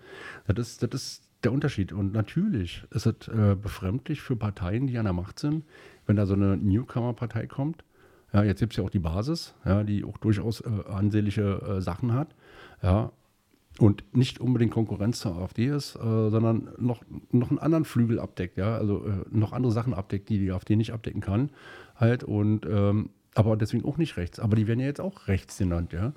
[0.48, 1.92] das ist, das ist der Unterschied.
[1.92, 5.66] Und natürlich ist es äh, befremdlich für Parteien, die an der Macht sind,
[6.06, 7.84] wenn da so eine Newcomer-Partei kommt.
[8.32, 11.82] Ja, jetzt gibt es ja auch die Basis, ja, die auch durchaus äh, ansehnliche äh,
[11.82, 12.36] Sachen hat.
[12.82, 13.12] Ja,
[13.80, 18.58] und nicht unbedingt Konkurrenz zur AfD ist, äh, sondern noch, noch einen anderen Flügel abdeckt,
[18.58, 21.50] ja, also äh, noch andere Sachen abdeckt, die die AfD nicht abdecken kann,
[21.96, 24.40] halt und ähm, aber deswegen auch nicht rechts.
[24.40, 26.14] Aber die werden ja jetzt auch rechts genannt, ja.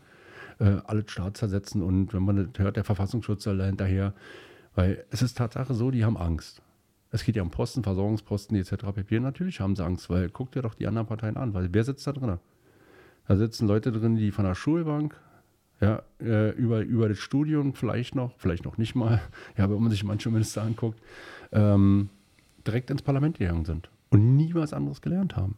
[0.60, 4.14] Äh, alle ersetzen und wenn man das hört, der Verfassungsschutz hinterher,
[4.74, 6.62] weil es ist Tatsache so, die haben Angst.
[7.10, 8.92] Es geht ja um Posten, Versorgungsposten etc.
[8.94, 9.20] pp.
[9.20, 12.06] Natürlich haben sie Angst, weil guckt dir doch die anderen Parteien an, weil wer sitzt
[12.06, 12.38] da drin?
[13.26, 15.18] Da sitzen Leute drin, die von der Schulbank
[15.80, 19.20] ja, äh, über, über das Studium vielleicht noch, vielleicht noch nicht mal,
[19.56, 21.00] ja, wenn man sich manche Minister anguckt,
[21.52, 22.08] ähm,
[22.66, 25.56] direkt ins Parlament gegangen sind und nie was anderes gelernt haben.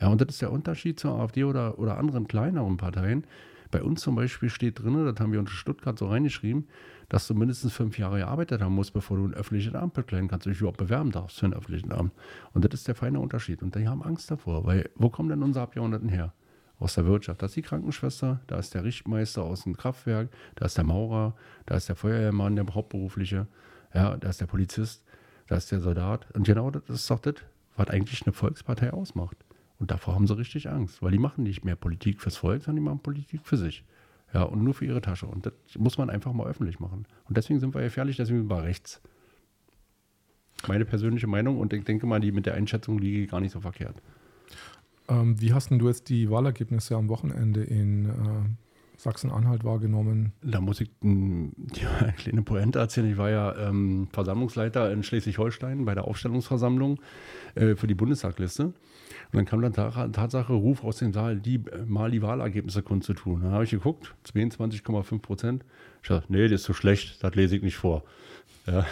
[0.00, 3.24] Ja, und das ist der Unterschied zur AfD oder, oder anderen kleineren Parteien.
[3.70, 6.66] Bei uns zum Beispiel steht drin, das haben wir unter Stuttgart so reingeschrieben,
[7.08, 10.46] dass du mindestens fünf Jahre gearbeitet haben musst, bevor du ein öffentliches Amt bekleiden kannst,
[10.46, 12.12] dich überhaupt bewerben darfst für ein öffentliches Amt.
[12.52, 13.62] Und das ist der feine Unterschied.
[13.62, 16.32] Und die haben Angst davor, weil wo kommen denn unsere Abgeordneten her?
[16.82, 17.42] Aus der Wirtschaft.
[17.42, 21.34] Das ist die Krankenschwester, da ist der Richtmeister aus dem Kraftwerk, da ist der Maurer,
[21.66, 23.46] da ist der Feuerwehrmann, der Hauptberufliche,
[23.94, 25.04] ja, da ist der Polizist,
[25.46, 26.26] da ist der Soldat.
[26.32, 27.36] Und genau das ist doch das,
[27.76, 29.36] was eigentlich eine Volkspartei ausmacht.
[29.78, 32.84] Und davor haben sie richtig Angst, weil die machen nicht mehr Politik fürs Volk, sondern
[32.84, 33.84] die machen Politik für sich.
[34.34, 35.26] Ja, und nur für ihre Tasche.
[35.26, 37.06] Und das muss man einfach mal öffentlich machen.
[37.28, 39.02] Und deswegen sind wir gefährlich, deswegen sind wir rechts.
[40.68, 43.60] Meine persönliche Meinung und ich denke mal, die mit der Einschätzung liege gar nicht so
[43.60, 43.96] verkehrt.
[45.12, 48.10] Ähm, wie hast denn du jetzt die Wahlergebnisse am Wochenende in äh,
[48.96, 50.32] Sachsen-Anhalt wahrgenommen?
[50.42, 53.10] Da muss ich hm, ja, eine kleine Pointe erzählen.
[53.10, 57.00] Ich war ja ähm, Versammlungsleiter in Schleswig-Holstein bei der Aufstellungsversammlung
[57.54, 58.66] äh, für die Bundestagliste.
[58.66, 58.74] Und
[59.32, 59.72] dann kam dann
[60.12, 63.42] Tatsache Ruf aus dem Saal, die äh, mal die Wahlergebnisse kundzutun.
[63.42, 65.64] Dann habe ich geguckt, 22,5 Prozent.
[66.02, 68.04] Ich dachte, nee, das ist zu schlecht, das lese ich nicht vor.
[68.66, 68.86] Ja,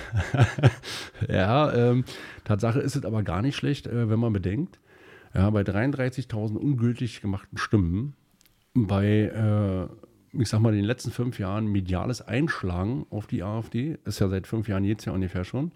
[1.29, 2.05] ja ähm,
[2.45, 4.81] Tatsache ist es aber gar nicht schlecht, äh, wenn man bedenkt,
[5.35, 8.15] ja, bei 33.000 ungültig gemachten Stimmen,
[8.75, 14.21] bei, äh, ich sag mal, den letzten fünf Jahren mediales Einschlagen auf die AfD, ist
[14.21, 15.73] ja seit fünf Jahren jetzt ja ungefähr schon,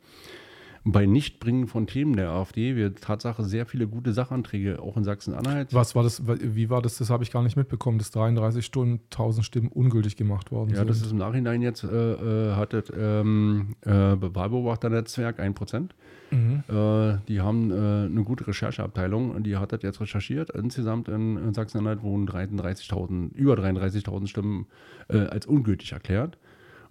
[0.85, 5.73] bei Nichtbringen von Themen der AfD wir Tatsache sehr viele gute Sachanträge auch in Sachsen-Anhalt.
[5.73, 9.01] Was war das, wie war das, das habe ich gar nicht mitbekommen, dass 33 Stunden
[9.05, 10.85] 1000 Stimmen ungültig gemacht worden ja, sind.
[10.87, 15.90] Ja, das ist im Nachhinein jetzt, äh, äh, hat das ähm, äh, Wahlbeobachternetzwerk 1%.
[16.31, 16.64] Mhm.
[16.68, 20.51] Äh, die haben äh, eine gute Rechercheabteilung und die hat das jetzt recherchiert.
[20.51, 24.66] Insgesamt in, in Sachsen-Anhalt wurden 33.000, über 33.000 Stimmen
[25.09, 26.37] äh, als ungültig erklärt.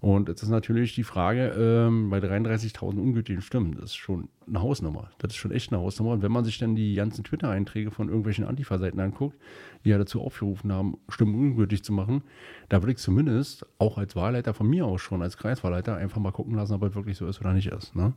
[0.04, 4.62] Und jetzt ist natürlich die Frage, ähm, bei 33.000 ungültigen Stimmen, das ist schon eine
[4.62, 5.10] Hausnummer.
[5.20, 6.12] Das ist schon echt eine Hausnummer.
[6.12, 9.38] Und wenn man sich dann die ganzen Twitter-Einträge von irgendwelchen Antifa-Seiten anguckt,
[9.86, 12.22] die ja dazu aufgerufen haben, Stimmen ungültig zu machen,
[12.68, 16.32] da würde ich zumindest auch als Wahlleiter von mir aus schon, als Kreiswahlleiter, einfach mal
[16.32, 17.96] gucken lassen, ob es wirklich so ist oder nicht ist.
[17.96, 18.12] Ne?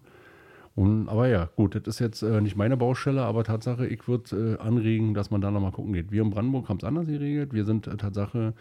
[0.75, 4.57] Und, aber ja, gut, das ist jetzt äh, nicht meine Baustelle, aber Tatsache, ich würde
[4.61, 6.11] äh, anregen, dass man da nochmal gucken geht.
[6.11, 7.53] Wir in Brandenburg haben es anders geregelt.
[7.53, 8.55] Wir sind äh, Tatsache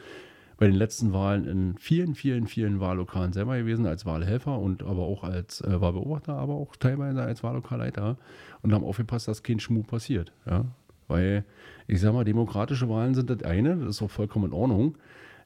[0.57, 5.03] bei den letzten Wahlen in vielen, vielen, vielen Wahllokalen selber gewesen, als Wahlhelfer und aber
[5.03, 8.17] auch als äh, Wahlbeobachter, aber auch teilweise als Wahllokalleiter
[8.61, 10.31] und haben aufgepasst, dass kein Schmuh passiert.
[10.45, 10.65] Ja?
[11.07, 11.43] Weil,
[11.87, 14.97] ich sag mal, demokratische Wahlen sind das eine, das ist auch vollkommen in Ordnung.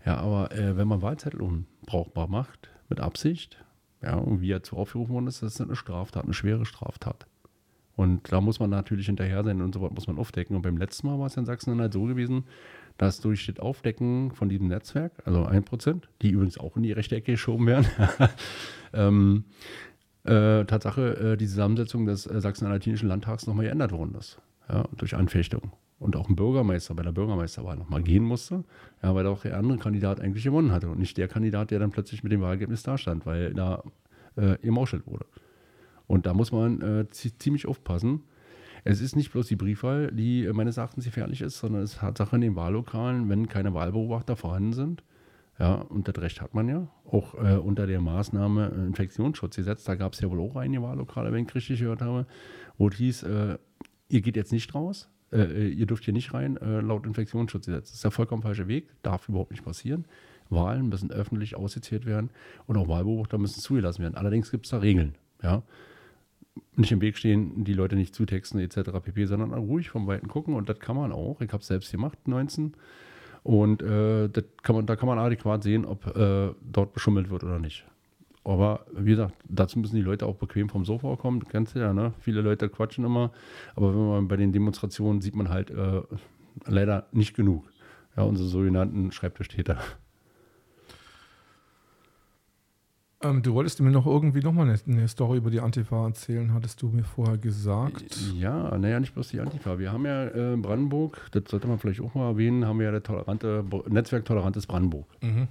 [0.06, 3.64] Ja, aber äh, wenn man Wahlzettel unbrauchbar macht, mit Absicht,
[4.02, 7.28] ja, und wie er zu aufgerufen worden ist, das ist eine Straftat, eine schwere Straftat.
[7.98, 10.56] Und da muss man natürlich hinterher sein und so was muss man aufdecken.
[10.56, 12.46] Und beim letzten Mal war es in Sachsen dann halt so gewesen,
[13.00, 17.16] dass durch das Aufdecken von diesem Netzwerk, also 1%, die übrigens auch in die rechte
[17.16, 17.88] Ecke geschoben werden,
[18.94, 19.46] ähm,
[20.26, 24.42] äh, Tatsache äh, die Zusammensetzung des äh, Sachsen-Anhaltinischen Landtags nochmal geändert worden ist.
[24.68, 25.72] Ja, durch Anfechtung.
[25.98, 28.66] Und auch ein Bürgermeister bei der Bürgermeisterwahl nochmal gehen musste,
[29.02, 31.92] ja, weil auch der andere Kandidat eigentlich gewonnen hatte und nicht der Kandidat, der dann
[31.92, 33.82] plötzlich mit dem Wahlergebnis dastand, weil da
[34.36, 35.26] äh, gemauschelt wurde.
[36.06, 38.24] Und da muss man äh, ziemlich aufpassen,
[38.84, 42.18] es ist nicht bloß die Briefwahl, die äh, meines Erachtens gefährlich ist, sondern es hat
[42.18, 45.04] Sache in den Wahllokalen, wenn keine Wahlbeobachter vorhanden sind.
[45.58, 46.88] Ja, und das Recht hat man ja.
[47.06, 51.34] Auch äh, unter der Maßnahme äh, Infektionsschutzgesetz, da gab es ja wohl auch einige Wahllokale,
[51.34, 52.26] wenn ich richtig gehört habe,
[52.78, 53.58] wo es hieß, äh,
[54.08, 57.90] ihr geht jetzt nicht raus, äh, äh ihr dürft hier nicht rein, laut Infektionsschutzgesetz.
[57.90, 60.06] Das ist der vollkommen falsche Weg, darf überhaupt nicht passieren.
[60.50, 62.32] Wahlen müssen öffentlich ausgezählt werden
[62.66, 64.16] und auch Wahlbeobachter müssen zugelassen werden.
[64.16, 65.16] Allerdings gibt es da Regeln.
[65.44, 65.64] Ja
[66.76, 68.92] nicht im Weg stehen, die Leute nicht zutexten etc.
[69.04, 71.42] pp, sondern ruhig vom Weiten gucken und das kann man auch.
[71.42, 72.74] Ich habe es selbst gemacht, 19.
[73.44, 74.30] Und äh,
[74.64, 77.86] kann man, da kann man adäquat sehen, ob äh, dort beschummelt wird oder nicht.
[78.44, 81.48] Aber wie gesagt, dazu müssen die Leute auch bequem vom Sofa kommen.
[81.48, 82.14] Kennst du ja, ne?
[82.20, 83.32] Viele Leute quatschen immer.
[83.76, 86.02] Aber wenn man bei den Demonstrationen sieht man halt äh,
[86.66, 87.66] leider nicht genug.
[88.18, 89.78] Ja, unsere sogenannten Schreibtischtäter.
[93.22, 96.82] Ähm, du wolltest mir noch irgendwie nochmal eine, eine Story über die Antifa erzählen, hattest
[96.82, 98.18] du mir vorher gesagt.
[98.34, 99.78] Ja, naja, nicht bloß die Antifa.
[99.78, 102.86] Wir haben ja äh, in Brandenburg, das sollte man vielleicht auch mal erwähnen, haben wir
[102.86, 105.08] ja das tolerante Netzwerk Tolerantes Brandenburg.
[105.22, 105.48] Mhm.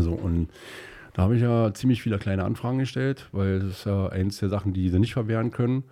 [0.00, 0.48] So, und
[1.14, 4.48] Da habe ich ja ziemlich viele kleine Anfragen gestellt, weil das ist ja eins der
[4.48, 5.84] Sachen, die sie nicht verwehren können.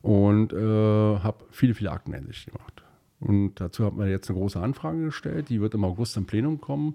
[0.00, 2.82] Und äh, habe viele, viele Akteneinsicht gemacht.
[3.20, 6.60] Und dazu hat man jetzt eine große Anfrage gestellt, die wird im August im Plenum
[6.60, 6.94] kommen.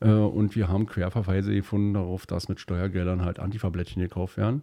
[0.00, 4.62] Äh, und wir haben Querverweise gefunden darauf, dass mit Steuergeldern halt Antifa-Blättchen gekauft werden.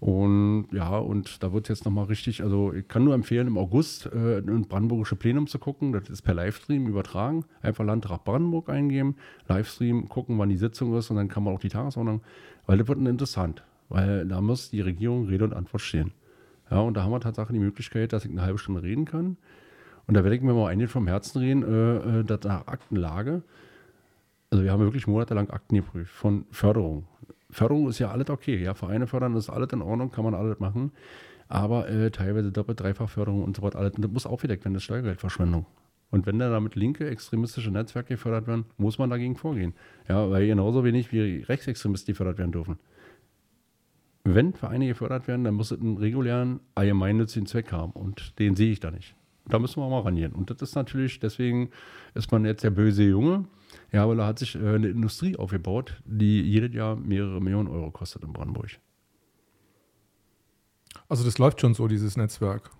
[0.00, 4.06] Und ja, und da wird jetzt nochmal richtig, also ich kann nur empfehlen, im August
[4.06, 5.92] äh, ein brandenburgische Plenum zu gucken.
[5.92, 7.44] Das ist per Livestream übertragen.
[7.62, 9.16] Einfach Landtag Brandenburg eingeben,
[9.48, 12.20] Livestream, gucken, wann die Sitzung ist und dann kann man auch die Tagesordnung,
[12.66, 16.12] weil das wird interessant, weil da muss die Regierung Rede und Antwort stehen.
[16.70, 19.36] Ja, und da haben wir tatsächlich die Möglichkeit, dass ich eine halbe Stunde reden kann.
[20.08, 23.42] Und da werde ich mir mal einiges vom Herzen reden, äh, äh, dass nach Aktenlage,
[24.50, 27.06] also wir haben wirklich monatelang Akten geprüft von Förderung,
[27.50, 28.62] Förderung ist ja alles okay.
[28.62, 30.92] Ja, Vereine fördern ist alles in Ordnung, kann man alles machen.
[31.48, 34.82] Aber äh, teilweise doppelt, dreifach Förderung und so weiter, alles, das muss aufgedeckt werden, das
[34.82, 35.64] ist Steuergeldverschwendung.
[36.10, 39.74] Und wenn da damit linke extremistische Netzwerke gefördert werden, muss man dagegen vorgehen.
[40.08, 42.78] Ja, weil genauso wenig wie Rechtsextremisten gefördert werden dürfen.
[44.24, 47.92] Wenn Vereine gefördert werden, dann muss es einen regulären, allgemeinnützigen Zweck haben.
[47.92, 49.14] Und den sehe ich da nicht.
[49.48, 50.32] Da müssen wir mal rangehen.
[50.32, 51.70] Und das ist natürlich, deswegen
[52.14, 53.44] ist man jetzt der böse Junge,
[53.92, 57.90] ja, weil er hat sich äh, eine Industrie aufgebaut, die jedes Jahr mehrere Millionen Euro
[57.90, 58.78] kostet in Brandenburg.
[61.08, 62.70] Also das läuft schon so, dieses Netzwerk.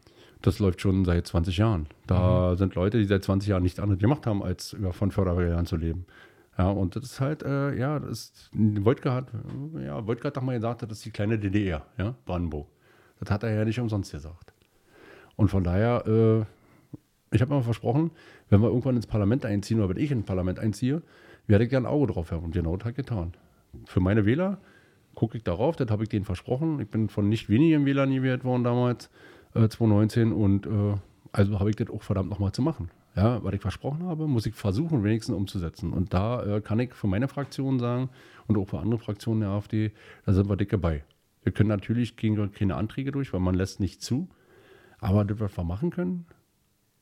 [0.43, 1.87] Das läuft schon seit 20 Jahren.
[2.07, 2.57] Da mhm.
[2.57, 6.07] sind Leute, die seit 20 Jahren nichts anderes gemacht haben, als von Fördergeldern zu leben.
[6.57, 9.29] Ja, und das ist halt, äh, ja, das ist, Wojtka hat,
[9.81, 12.67] ja, Wojtka hat doch mal gesagt, das ist die kleine DDR, ja, Brandenburg.
[13.21, 14.53] Das hat er ja nicht umsonst gesagt.
[15.37, 16.45] Und von daher, äh,
[17.31, 18.11] ich habe mir versprochen,
[18.49, 21.03] wenn wir irgendwann ins Parlament einziehen oder wenn ich ins Parlament einziehe,
[21.47, 22.45] werde ich gerne ein Auge drauf haben.
[22.45, 23.33] Und genau das hat getan.
[23.85, 24.59] Für meine Wähler
[25.15, 26.81] gucke ich darauf, das habe ich denen versprochen.
[26.81, 29.11] Ich bin von nicht wenigen Wählern gewählt worden damals,
[29.55, 30.33] äh, 2019.
[30.33, 30.95] Und äh,
[31.33, 32.91] also habe ich das auch verdammt nochmal zu machen.
[33.17, 35.93] Ja, was ich versprochen habe, muss ich versuchen, wenigstens umzusetzen.
[35.93, 38.11] Und da äh, kann ich für meine Fraktion sagen
[38.47, 39.93] und auch für andere Fraktionen der AfD,
[40.25, 41.03] da sind wir dicke bei.
[41.43, 44.29] Wir können natürlich gegen keine Anträge durch, weil man lässt nicht zu.
[45.01, 46.27] Aber das, was wir machen können,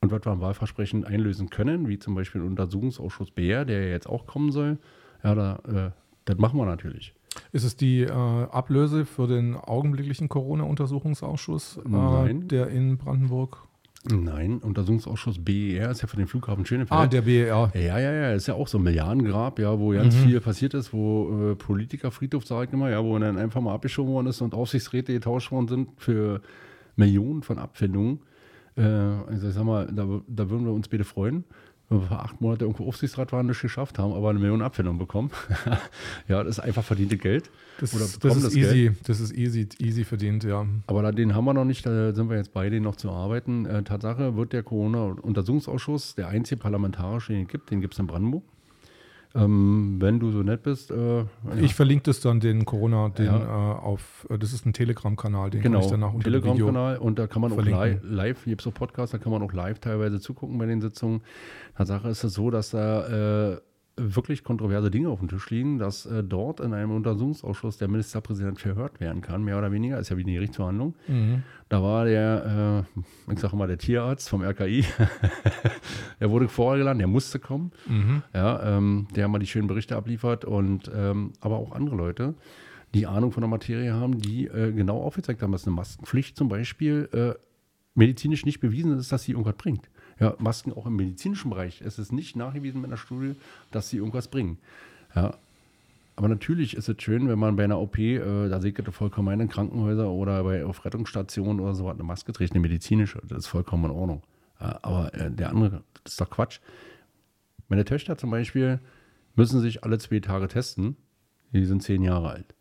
[0.01, 3.91] und was wir am Wahlversprechen einlösen können, wie zum Beispiel den Untersuchungsausschuss BR, der ja
[3.91, 4.77] jetzt auch kommen soll,
[5.23, 5.91] ja, da, äh,
[6.25, 7.13] das machen wir natürlich.
[7.51, 13.67] Ist es die äh, Ablöse für den augenblicklichen Corona-Untersuchungsausschuss, äh, der in Brandenburg
[14.09, 16.97] Nein, Untersuchungsausschuss BER ist ja für den Flughafen Schönefeld.
[16.97, 17.71] Ah, der BER.
[17.73, 20.19] Ja, ja, ja, ist ja auch so ein Milliardengrab, ja, wo ganz mhm.
[20.19, 24.13] viel passiert ist, wo äh, Politikerfriedhof, sage ich immer, ja, wo dann einfach mal abgeschoben
[24.13, 26.41] worden ist und Aufsichtsräte getauscht worden sind für
[26.95, 28.19] Millionen von Abfindungen.
[28.77, 31.43] Äh, also ich sag mal, da, da würden wir uns bitte freuen
[31.89, 35.31] wenn wir acht Monate irgendwo Aufsichtsrat waren, nicht geschafft haben, aber eine Million Abfindung bekommen.
[36.27, 37.49] ja, das ist einfach verdiente Geld.
[37.79, 39.09] Das, Oder das ist das easy, Geld.
[39.09, 40.65] das ist easy, easy verdient, ja.
[40.87, 43.65] Aber den haben wir noch nicht, da sind wir jetzt bei, den noch zu arbeiten.
[43.65, 48.07] Äh, Tatsache wird der Corona-Untersuchungsausschuss der einzige parlamentarische, den es gibt, den gibt es in
[48.07, 48.43] Brandenburg.
[49.37, 50.91] Ähm, wenn du so nett bist.
[50.91, 51.25] Äh,
[51.61, 53.37] ich verlinke das dann den Corona, den ja.
[53.37, 57.19] äh, auf, äh, das ist ein Telegram-Kanal, den genau, kann ich danach unter Telegram-Kanal und
[57.19, 57.79] da kann man verlinken.
[57.79, 60.65] auch live, live gibt es so Podcasts, da kann man auch live teilweise zugucken bei
[60.65, 61.21] den Sitzungen.
[61.77, 63.57] Tatsache ist es so, dass da äh,
[63.97, 68.59] wirklich kontroverse Dinge auf dem Tisch liegen, dass äh, dort in einem Untersuchungsausschuss der Ministerpräsident
[68.59, 70.95] verhört werden kann, mehr oder weniger, ist ja wie eine Gerichtsverhandlung.
[71.07, 71.43] Mhm.
[71.67, 72.85] Da war der,
[73.27, 74.85] äh, ich sage mal, der Tierarzt vom RKI,
[76.19, 78.21] der wurde vorgeladen, der musste kommen, mhm.
[78.33, 82.35] ja, ähm, der mal die schönen Berichte abliefert und ähm, aber auch andere Leute,
[82.93, 86.49] die Ahnung von der Materie haben, die äh, genau aufgezeigt haben, dass eine Maskenpflicht zum
[86.49, 87.39] Beispiel äh,
[87.95, 89.89] medizinisch nicht bewiesen ist, dass sie irgendwas bringt.
[90.19, 91.81] Ja, Masken auch im medizinischen Bereich.
[91.81, 93.35] Es ist nicht nachgewiesen mit einer Studie,
[93.71, 94.57] dass sie irgendwas bringen.
[95.15, 95.35] Ja,
[96.17, 99.29] aber natürlich ist es schön, wenn man bei einer OP, äh, da seht ihr vollkommen
[99.29, 103.21] ein, in Krankenhäusern oder bei, auf Rettungsstationen oder so eine Maske trägt, eine medizinische.
[103.27, 104.23] Das ist vollkommen in Ordnung.
[104.59, 106.59] Ja, aber äh, der andere, das ist doch Quatsch.
[107.69, 108.79] Meine Töchter zum Beispiel
[109.35, 110.97] müssen sich alle zwei Tage testen.
[111.53, 112.55] Die sind zehn Jahre alt.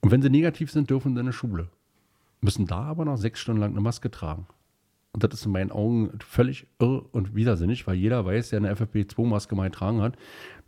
[0.00, 1.68] Und wenn sie negativ sind, dürfen sie in eine Schule.
[2.40, 4.46] Müssen da aber noch sechs Stunden lang eine Maske tragen.
[5.12, 8.74] Und das ist in meinen Augen völlig irr und widersinnig, weil jeder weiß, der eine
[8.74, 10.16] FFP2-Maske mal getragen hat,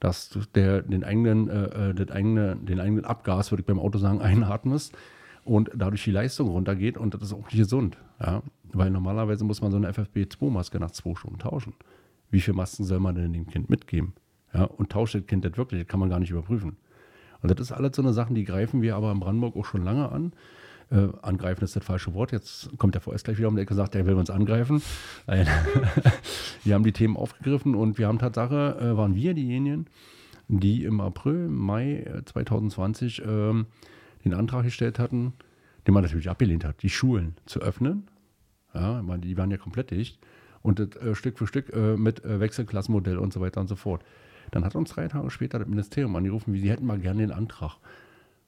[0.01, 3.99] dass der den eigenen, äh, äh, das eigene, den eigenen Abgas, würde ich beim Auto
[3.99, 4.97] sagen, einatmest
[5.45, 7.99] und dadurch die Leistung runtergeht und das ist auch nicht gesund.
[8.21, 8.43] Ja?
[8.73, 11.75] Weil normalerweise muss man so eine FFP2-Maske nach zwei Stunden tauschen.
[12.31, 14.15] Wie viele Masken soll man denn dem Kind mitgeben?
[14.55, 14.65] Ja?
[14.65, 15.83] Und tauscht das Kind das wirklich?
[15.83, 16.77] Das kann man gar nicht überprüfen.
[17.43, 19.85] Und das ist alles so eine Sachen, die greifen wir aber in Brandenburg auch schon
[19.85, 20.33] lange an.
[20.91, 22.33] Äh, angreifen ist das falsche Wort.
[22.33, 24.83] Jetzt kommt der VS gleich wieder um die Ecke sagt, der will uns angreifen.
[26.65, 29.87] wir haben die Themen aufgegriffen und wir haben Tatsache, äh, waren wir diejenigen,
[30.49, 33.67] die im April, Mai 2020 äh, ähm,
[34.25, 35.33] den Antrag gestellt hatten,
[35.87, 38.09] den man natürlich abgelehnt hat, die Schulen zu öffnen.
[38.75, 40.19] Ja, die waren ja komplett dicht.
[40.63, 43.77] Und das, äh, Stück für Stück äh, mit äh, Wechselklassenmodell und so weiter und so
[43.77, 44.03] fort.
[44.51, 47.33] Dann hat uns drei Tage später das Ministerium angerufen, wie sie hätten mal gerne den
[47.33, 47.77] Antrag.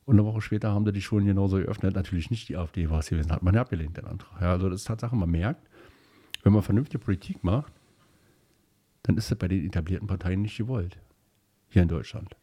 [0.05, 1.95] Und eine Woche später haben die Schulen genauso geöffnet.
[1.95, 4.41] Natürlich nicht die AfD war es gewesen, hat man abgelehnt, den Antrag.
[4.41, 5.67] Ja, also das ist Tatsache, man merkt,
[6.43, 7.73] wenn man vernünftige Politik macht,
[9.05, 10.99] dann ist das bei den etablierten Parteien nicht gewollt.
[11.69, 12.37] Hier in Deutschland.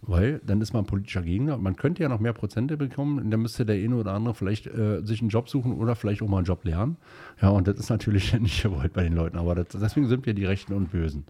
[0.00, 1.58] Weil dann ist man politischer Gegner.
[1.58, 3.30] Man könnte ja noch mehr Prozente bekommen.
[3.30, 6.28] Dann müsste der eine oder andere vielleicht äh, sich einen Job suchen oder vielleicht auch
[6.28, 6.96] mal einen Job lernen.
[7.42, 9.36] Ja, und das ist natürlich nicht gewollt bei den Leuten.
[9.36, 11.24] Aber das, deswegen sind wir die Rechten und Bösen.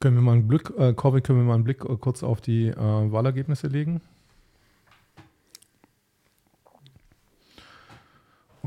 [0.00, 2.40] Können wir mal einen Blick, äh, Corby, können wir mal einen Blick äh, kurz auf
[2.40, 4.00] die äh, Wahlergebnisse legen?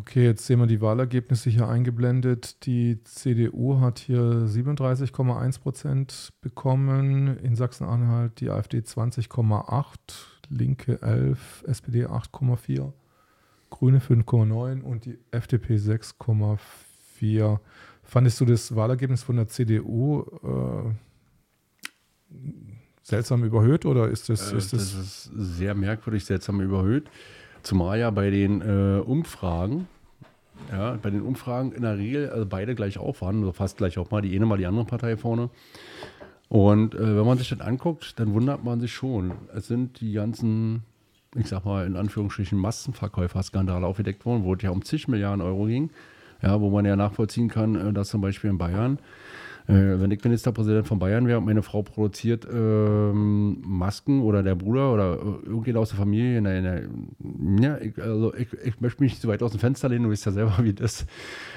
[0.09, 2.65] Okay, jetzt sehen wir die Wahlergebnisse hier eingeblendet.
[2.65, 9.85] Die CDU hat hier 37,1 Prozent bekommen, in Sachsen-Anhalt die AfD 20,8,
[10.49, 12.93] Linke 11, SPD 8,4,
[13.69, 17.59] Grüne 5,9 und die FDP 6,4.
[18.03, 20.93] Fandest du das Wahlergebnis von der CDU äh,
[23.04, 27.10] seltsam überhöht oder ist das, äh, ist das, das ist sehr merkwürdig seltsam überhöht?
[27.63, 29.88] Zumal ja bei den äh, Umfragen,
[30.71, 33.97] ja, bei den Umfragen in der Regel also beide gleich auf waren, also fast gleich
[33.97, 35.50] auf mal die eine mal die andere Partei vorne.
[36.50, 39.34] Und äh, wenn man sich das anguckt, dann wundert man sich schon.
[39.54, 40.84] Es sind die ganzen,
[41.36, 45.65] ich sag mal in Anführungsstrichen, Massenverkäuferskandale aufgedeckt worden, wo es ja um zig Milliarden Euro
[45.65, 45.89] ging.
[46.41, 49.00] Ja, wo man ja nachvollziehen kann, äh, dass zum Beispiel in Bayern
[49.73, 54.93] wenn ich Ministerpräsident von Bayern wäre und meine Frau produziert ähm, Masken oder der Bruder
[54.93, 59.12] oder äh, irgendjemand aus der Familie, nein, nein, ja, ich, also ich, ich, möchte mich
[59.12, 61.10] nicht so weit aus dem Fenster lehnen, du weißt ja selber, wie das ist.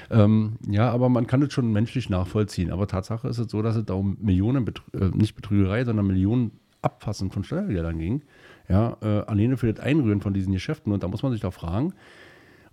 [0.09, 2.71] Ähm, ja, aber man kann das schon menschlich nachvollziehen.
[2.71, 6.51] Aber Tatsache ist es so, dass es da um Millionen, äh, nicht Betrügerei, sondern Millionen
[6.81, 8.23] Abfassen von Steuergeldern ging.
[8.67, 10.91] Ja, äh, alleine für das Einrühren von diesen Geschäften.
[10.91, 11.93] Und da muss man sich doch fragen,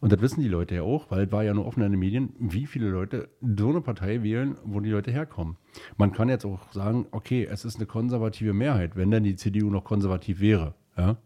[0.01, 1.99] und das wissen die Leute ja auch, weil es war ja nur offen in den
[1.99, 5.57] Medien, wie viele Leute so eine Partei wählen, wo die Leute herkommen.
[5.97, 9.71] Man kann jetzt auch sagen, okay, es ist eine konservative Mehrheit, wenn dann die CDU
[9.71, 10.75] noch konservativ wäre.
[10.97, 11.17] Ja?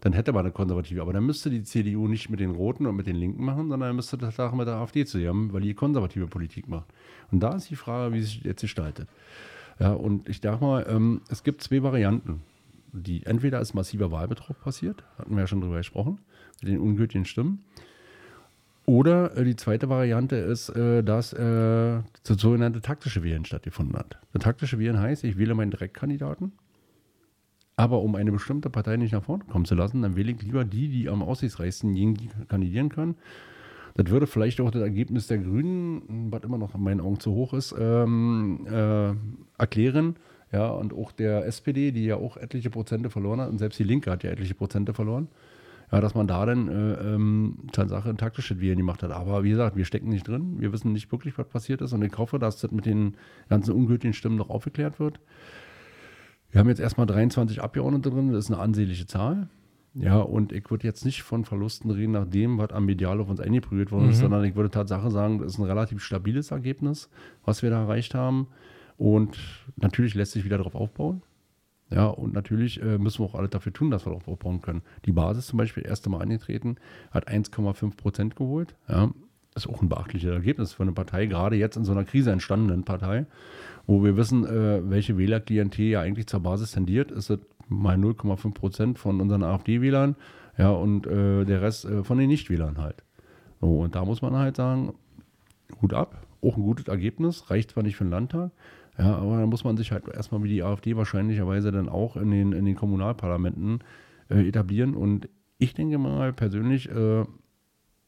[0.00, 1.02] Dann hätte man eine konservative.
[1.02, 3.94] Aber dann müsste die CDU nicht mit den Roten und mit den Linken machen, sondern
[3.94, 6.86] müsste das auch mit der AfD zusammen, weil die konservative Politik macht.
[7.30, 9.08] Und da ist die Frage, wie sich jetzt gestaltet.
[9.78, 12.42] Ja, und ich dachte mal, ähm, es gibt zwei Varianten.
[12.92, 16.18] Die entweder ist massiver Wahlbetrug passiert, hatten wir ja schon drüber gesprochen,
[16.60, 17.64] mit den ungültigen Stimmen.
[18.90, 24.18] Oder äh, die zweite Variante ist, äh, dass äh, das sogenannte taktische Wählen stattgefunden hat.
[24.32, 26.50] Das taktische Wählen heißt, ich wähle meinen Direktkandidaten,
[27.76, 30.64] aber um eine bestimmte Partei nicht nach vorne kommen zu lassen, dann wähle ich lieber
[30.64, 33.14] die, die am aussichtsreichsten gegen die kandidieren können.
[33.94, 37.30] Das würde vielleicht auch das Ergebnis der Grünen, was immer noch in meinen Augen zu
[37.30, 39.12] hoch ist, ähm, äh,
[39.56, 40.16] erklären.
[40.50, 43.84] Ja, und auch der SPD, die ja auch etliche Prozente verloren hat, und selbst die
[43.84, 45.28] Linke hat ja etliche Prozente verloren
[45.92, 49.10] ja, dass man da dann äh, ähm, Tatsache ein taktisches Wählen gemacht hat.
[49.10, 50.60] Aber wie gesagt, wir stecken nicht drin.
[50.60, 51.92] Wir wissen nicht wirklich, was passiert ist.
[51.92, 53.16] Und ich hoffe, dass das mit den
[53.48, 55.20] ganzen ungültigen Stimmen noch aufgeklärt wird.
[56.50, 58.32] Wir haben jetzt erstmal 23 Abgeordnete drin.
[58.32, 59.48] Das ist eine ansehnliche Zahl.
[59.94, 63.28] Ja, und ich würde jetzt nicht von Verlusten reden nach dem, was am Medial auf
[63.28, 64.22] uns eingeprügelt worden ist, mhm.
[64.22, 67.10] sondern ich würde Tatsache sagen, das ist ein relativ stabiles Ergebnis,
[67.44, 68.46] was wir da erreicht haben.
[68.96, 69.36] Und
[69.76, 71.22] natürlich lässt sich wieder darauf aufbauen.
[71.90, 74.82] Ja, und natürlich äh, müssen wir auch alle dafür tun, dass wir darauf aufbauen können.
[75.06, 76.76] Die Basis zum Beispiel, erste Mal angetreten,
[77.10, 78.76] hat 1,5 Prozent geholt.
[78.88, 79.10] Ja,
[79.56, 82.84] ist auch ein beachtliches Ergebnis für eine Partei, gerade jetzt in so einer Krise entstandenen
[82.84, 83.26] Partei,
[83.86, 88.54] wo wir wissen, äh, welche Wählerklientel ja eigentlich zur Basis tendiert, ist es mal 0,5
[88.54, 90.16] Prozent von unseren AfD-Wählern,
[90.58, 93.02] ja, und äh, der Rest äh, von den Nichtwählern halt.
[93.60, 94.94] So, und da muss man halt sagen,
[95.80, 98.50] Hut ab, auch ein gutes Ergebnis, reicht zwar nicht für den Landtag,
[99.00, 102.30] ja, aber da muss man sich halt erstmal wie die AfD wahrscheinlicherweise dann auch in
[102.30, 103.78] den, in den Kommunalparlamenten
[104.28, 104.94] äh, etablieren.
[104.94, 107.24] Und ich denke mal persönlich, äh,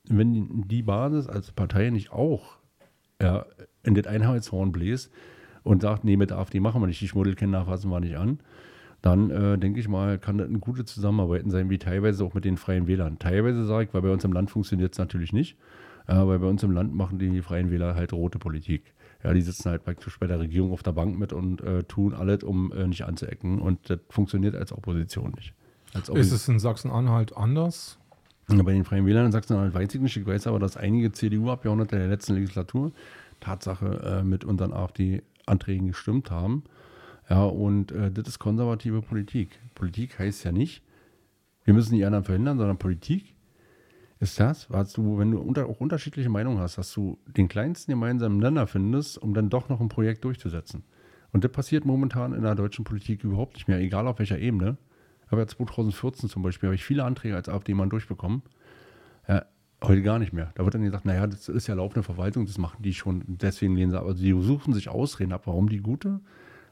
[0.09, 2.59] wenn die Basis als Partei nicht auch
[3.22, 3.46] ja,
[3.83, 5.11] in das Einheitshorn bläst
[5.62, 8.40] und sagt, nee, mit der AfD machen wir nicht, die Schmuddelkinder fassen wir nicht an,
[9.00, 12.44] dann äh, denke ich mal, kann das eine gute Zusammenarbeit sein, wie teilweise auch mit
[12.44, 13.18] den Freien Wählern.
[13.18, 15.57] Teilweise sage ich, weil bei uns im Land funktioniert es natürlich nicht,
[16.07, 18.92] äh, weil bei uns im Land machen die Freien Wähler halt rote Politik.
[19.24, 22.12] Ja, die sitzen halt praktisch bei der Regierung auf der Bank mit und äh, tun
[22.12, 23.61] alles, um äh, nicht anzuecken.
[23.61, 25.54] Und das funktioniert als Opposition nicht.
[25.94, 27.98] Als Oppos ist es in Sachsen-Anhalt anders?
[28.50, 30.16] Ja, bei den Freien Wählern in Sachsen-Anhalt weiß ich nicht.
[30.16, 32.92] Ich weiß aber, dass einige CDU-Abgeordnete der letzten Legislatur
[33.40, 36.64] Tatsache äh, mit unseren AfD-Anträgen gestimmt haben.
[37.31, 39.58] Ja, und äh, das ist konservative Politik.
[39.75, 40.83] Politik heißt ja nicht,
[41.64, 43.31] wir müssen die anderen verhindern, sondern Politik
[44.23, 47.90] ist das, was du, wenn du unter, auch unterschiedliche Meinungen hast, dass du den kleinsten
[47.90, 50.85] gemeinsamen Nenner findest, um dann doch noch ein Projekt durchzusetzen.
[51.33, 54.77] Und das passiert momentan in der deutschen Politik überhaupt nicht mehr, egal auf welcher Ebene.
[55.29, 58.42] Aber 2014 zum Beispiel habe ich viele Anträge als AfD-Mann durchbekommen.
[59.27, 59.44] Ja,
[59.83, 60.52] Heute gar nicht mehr.
[60.54, 63.25] Da wird dann gesagt, naja, das ist ja laufende Verwaltung, das machen die schon.
[63.27, 64.06] Deswegen lehnen sie ab.
[64.06, 66.20] Also die suchen sich Ausreden ab, warum die gute,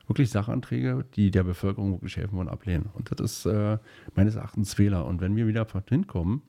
[0.06, 2.88] wirklich Sachanträge, die der Bevölkerung wirklich helfen wollen, ablehnen.
[2.92, 3.78] Und das ist äh,
[4.14, 5.06] meines Erachtens Fehler.
[5.06, 6.42] Und wenn wir wieder hinkommen,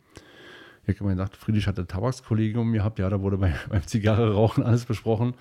[0.87, 4.85] ich habe gesagt, Friedrich hatte Tabakskollegium gehabt, ja, da wurde bei, beim Zigarre rauchen alles
[4.85, 5.33] besprochen.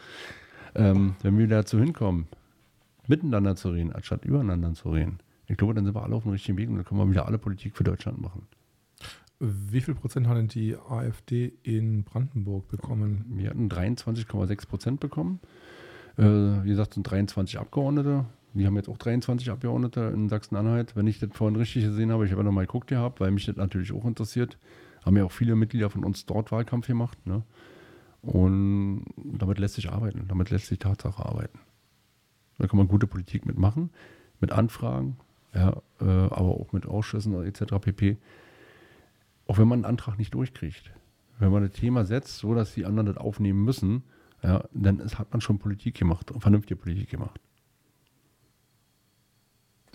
[0.75, 2.27] Ähm, wenn wir dazu hinkommen,
[3.07, 6.33] miteinander zu reden, anstatt übereinander zu reden, ich glaube, dann sind wir alle auf dem
[6.33, 8.47] richtigen Weg und dann können wir wieder alle Politik für Deutschland machen.
[9.41, 13.25] Wie viel Prozent hat denn die AfD in Brandenburg bekommen?
[13.31, 15.41] Wir hatten 23,6 Prozent bekommen.
[16.19, 18.27] Äh, wie gesagt, sind 23 Abgeordnete.
[18.53, 20.95] Wir haben jetzt auch 23 Abgeordnete in Sachsen-Anhalt.
[20.95, 23.47] Wenn ich das vorhin richtig gesehen habe, ich habe ja nochmal geguckt gehabt, weil mich
[23.47, 24.59] das natürlich auch interessiert.
[25.05, 27.19] Haben ja auch viele Mitglieder von uns dort Wahlkampf gemacht.
[27.27, 27.43] Ne?
[28.23, 31.59] Und damit lässt sich arbeiten, damit lässt sich Tatsache arbeiten.
[32.59, 33.91] Da kann man gute Politik mitmachen,
[34.41, 35.17] mit Anfragen,
[35.55, 37.79] ja, äh, aber auch mit Ausschüssen etc.
[37.81, 38.19] pp.
[39.47, 40.93] Auch wenn man einen Antrag nicht durchkriegt.
[41.39, 44.03] Wenn man ein Thema setzt, so dass die anderen das aufnehmen müssen,
[44.43, 47.41] ja, dann ist, hat man schon Politik gemacht, vernünftige Politik gemacht.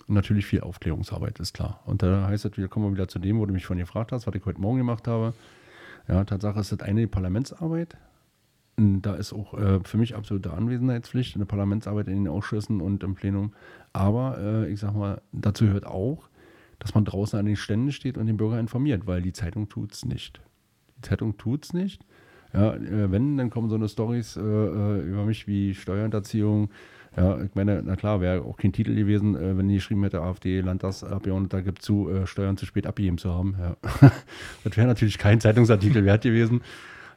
[0.08, 1.80] Natürlich viel Aufklärungsarbeit, ist klar.
[1.84, 4.26] Und da heißt es, wir kommen wieder zu dem, wo du mich von gefragt hast,
[4.26, 5.34] was ich heute Morgen gemacht habe.
[6.08, 7.96] Ja, Tatsache ist das eine die Parlamentsarbeit.
[8.76, 13.02] Da ist auch äh, für mich absolute Anwesenheitspflicht in der Parlamentsarbeit in den Ausschüssen und
[13.02, 13.54] im Plenum.
[13.92, 16.28] Aber äh, ich sag mal, dazu gehört auch,
[16.78, 19.92] dass man draußen an den Ständen steht und den Bürger informiert, weil die Zeitung tut
[19.92, 20.40] es nicht.
[20.98, 22.04] Die Zeitung tut es nicht.
[22.52, 26.70] Ja, äh, wenn, dann kommen so eine Stories äh, äh, über mich wie Steuerhinterziehung.
[27.16, 30.20] Ja, ich meine, na klar, wäre auch kein Titel gewesen, äh, wenn die geschrieben hätte,
[30.20, 33.56] AfD-Landtagsabgeordneter gibt zu, äh, Steuern zu spät abgegeben zu haben.
[33.58, 33.76] Ja.
[34.64, 36.60] das wäre natürlich kein Zeitungsartikel wert gewesen.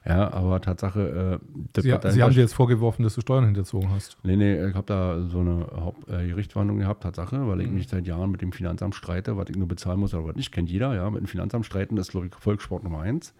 [0.05, 1.39] Ja, aber Tatsache.
[1.75, 4.17] Äh, Sie, Sie haben dir jetzt vorgeworfen, dass du Steuern hinterzogen hast.
[4.23, 7.75] Nee, nee, ich habe da so eine Hauptgerichtsverhandlung äh, gehabt, Tatsache, weil ich mhm.
[7.75, 10.53] mich seit Jahren mit dem Finanzamt streite, was ich nur bezahlen muss, aber was nicht
[10.53, 11.09] kennt jeder, ja.
[11.09, 13.33] Mit dem Finanzamt streiten das ist, glaube ich, Volkssport Nummer eins.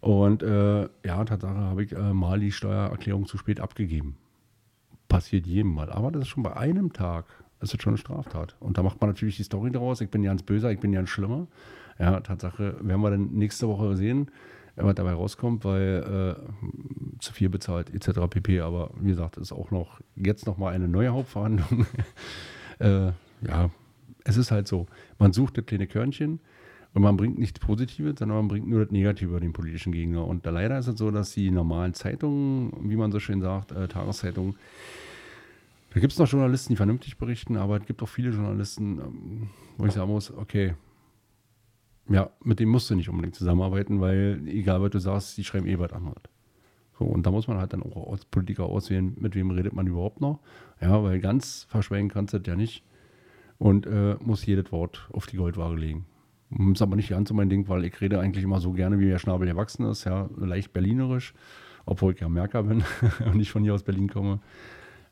[0.00, 4.16] Und äh, ja, Tatsache habe ich äh, mal die Steuererklärung zu spät abgegeben.
[5.10, 5.90] Passiert jedem mal.
[5.90, 7.26] Aber das ist schon bei einem Tag,
[7.58, 8.56] das ist schon eine Straftat.
[8.60, 10.00] Und da macht man natürlich die Story daraus.
[10.00, 11.46] Ich bin ganz böser, ich bin ganz schlimmer.
[11.98, 14.30] Ja, Tatsache werden wir dann nächste Woche sehen
[14.76, 18.20] was dabei rauskommt, weil äh, zu viel bezahlt etc.
[18.28, 18.60] pp.
[18.60, 21.86] Aber wie gesagt, ist auch noch jetzt noch mal eine neue Hauptverhandlung.
[22.78, 23.70] äh, ja,
[24.24, 24.86] es ist halt so.
[25.18, 26.40] Man sucht das kleine Körnchen
[26.92, 30.26] und man bringt nichts Positives, sondern man bringt nur das Negative über den politischen Gegner.
[30.26, 33.72] Und da leider ist es so, dass die normalen Zeitungen, wie man so schön sagt,
[33.72, 34.56] äh, Tageszeitungen,
[35.92, 39.50] da gibt es noch Journalisten, die vernünftig berichten, aber es gibt auch viele Journalisten, ähm,
[39.76, 40.74] wo ich sagen muss, okay,
[42.08, 45.68] ja, mit dem musst du nicht unbedingt zusammenarbeiten, weil egal, was du sagst, die schreiben
[45.68, 46.22] eh was anderes.
[46.98, 49.86] So, und da muss man halt dann auch als Politiker auswählen, mit wem redet man
[49.86, 50.40] überhaupt noch.
[50.80, 52.84] Ja, weil ganz verschweigen kannst du das ja nicht.
[53.58, 56.06] Und äh, muss jedes Wort auf die Goldwaage legen.
[56.50, 59.06] Ist aber nicht ganz so mein Ding, weil ich rede eigentlich immer so gerne, wie
[59.06, 61.32] der Schnabel erwachsen ist, ja, leicht berlinerisch,
[61.86, 62.82] obwohl ich ja Merker bin
[63.24, 64.40] und nicht von hier aus Berlin komme.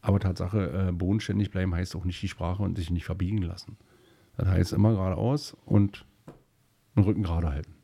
[0.01, 3.77] Aber Tatsache, äh, bodenständig bleiben heißt auch nicht die Sprache und sich nicht verbiegen lassen.
[4.37, 6.07] Das heißt immer geradeaus und
[6.97, 7.75] den Rücken gerade halten.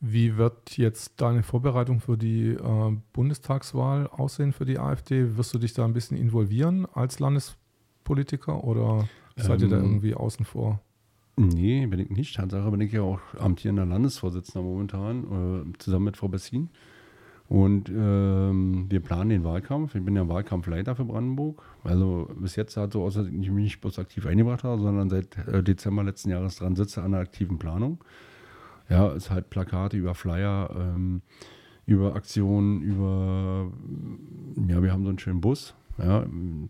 [0.00, 5.36] Wie wird jetzt deine Vorbereitung für die äh, Bundestagswahl aussehen für die AfD?
[5.36, 9.84] Wirst du dich da ein bisschen involvieren als Landespolitiker oder seid ähm, ihr da ähm,
[9.84, 10.80] irgendwie außen vor?
[11.36, 12.36] Nee, bin ich nicht.
[12.36, 16.68] Tatsache bin ich ja auch amtierender Landesvorsitzender momentan, äh, zusammen mit Frau Bessin.
[17.48, 19.94] Und ähm, wir planen den Wahlkampf.
[19.94, 21.62] Ich bin ja Wahlkampfleiter für Brandenburg.
[21.82, 25.10] Also bis jetzt hat so aus, dass ich mich nicht bloß aktiv eingebracht habe, sondern
[25.10, 28.02] seit äh, Dezember letzten Jahres dran sitze an der aktiven Planung.
[28.88, 31.22] Ja, ist halt Plakate über Flyer, ähm,
[31.86, 33.70] über Aktionen, über,
[34.68, 35.74] ja, wir haben so einen schönen Bus.
[35.98, 36.24] Ja,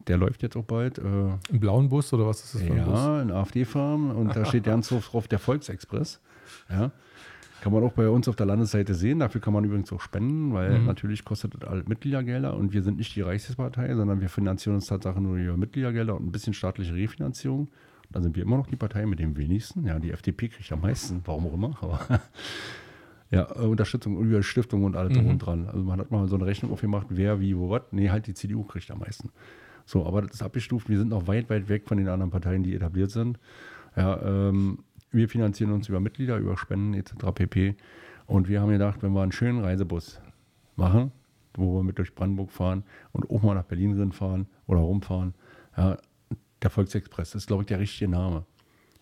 [0.07, 0.99] der läuft jetzt auch bald.
[0.99, 2.99] Äh, Einen blauen Bus oder was ist das für ein ja, Bus?
[2.99, 6.21] Ja, ein AfD-Farm und da steht ganz so drauf der Volksexpress.
[6.71, 6.91] Ja.
[7.63, 9.21] Kann man auch bei uns auf der Landesseite sehen.
[9.21, 10.85] Dafür kann man übrigens auch spenden, weil mhm.
[10.85, 14.87] natürlich kostet das halt Mitgliedergelder und wir sind nicht die Reichspartei, sondern wir finanzieren uns
[14.87, 17.69] Tatsache nur über Mitgliedergelder und ein bisschen staatliche Refinanzierung.
[18.11, 19.87] Da sind wir immer noch die Partei mit dem wenigsten.
[19.87, 21.77] Ja, die FDP kriegt am meisten, warum auch immer.
[21.81, 22.21] Aber
[23.35, 25.27] ja, äh, Unterstützung über Stiftung und alles mhm.
[25.27, 25.67] und dran.
[25.67, 27.83] Also man hat mal so eine Rechnung aufgemacht, wer, wie, wo, was.
[27.91, 29.31] Nee, halt die CDU kriegt am meisten.
[29.87, 30.89] So, aber das ist abgestuft.
[30.89, 33.39] Wir sind noch weit, weit weg von den anderen Parteien, die etabliert sind.
[33.97, 34.79] Ja, ähm,
[35.11, 37.13] wir finanzieren uns über Mitglieder, über Spenden etc.
[37.35, 37.77] pp.
[38.27, 40.21] Und wir haben gedacht, wenn wir einen schönen Reisebus
[40.77, 41.13] machen,
[41.55, 45.35] wo wir mit durch Brandenburg fahren und auch mal nach Berlin drin fahren oder rumfahren,
[45.77, 45.99] ja,
[46.63, 48.45] der Volksexpress ist, glaube ich, der richtige Name.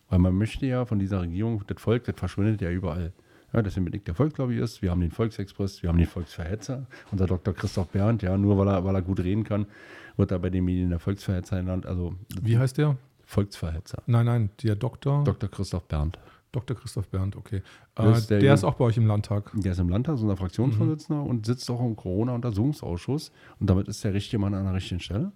[0.08, 3.12] Weil man möchte ja von dieser Regierung, das Volk, das verschwindet ja überall.
[3.52, 4.82] Ja, deswegen bin ich der Volkslobbyist.
[4.82, 6.86] Wir haben den Volksexpress, wir haben den Volksverhetzer.
[7.10, 7.54] Unser Dr.
[7.54, 9.66] Christoph Berndt, ja, nur weil er, weil er gut reden kann,
[10.16, 11.86] wird er bei den Medien der Volksverhetzer genannt.
[11.86, 12.96] Also, Wie heißt der?
[13.24, 14.02] Volksverhetzer.
[14.06, 15.24] Nein, nein, der Doktor.
[15.24, 15.50] Dr.
[15.50, 16.18] Christoph Berndt.
[16.52, 16.76] Dr.
[16.76, 17.62] Christoph Berndt, okay.
[17.96, 19.50] Äh, der, der ist auch bei euch im Landtag.
[19.54, 21.28] Der ist im Landtag, ist unser Fraktionsvorsitzender mhm.
[21.28, 23.32] und sitzt auch im Corona-Untersuchungsausschuss.
[23.58, 25.32] Und damit ist der richtige Mann an der richtigen Stelle.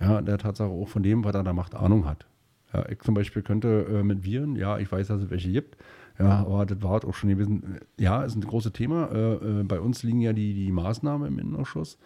[0.00, 2.26] Ja, der Tatsache auch von dem, was er da macht, Ahnung hat.
[2.72, 5.76] Ja, ich zum Beispiel könnte äh, mit Viren, ja, ich weiß, dass es welche gibt,
[6.18, 7.78] ja, aber das war halt auch schon gewesen.
[7.98, 9.08] Ja, ist ein großes Thema.
[9.12, 11.98] Äh, äh, bei uns liegen ja die, die Maßnahmen im Innenausschuss,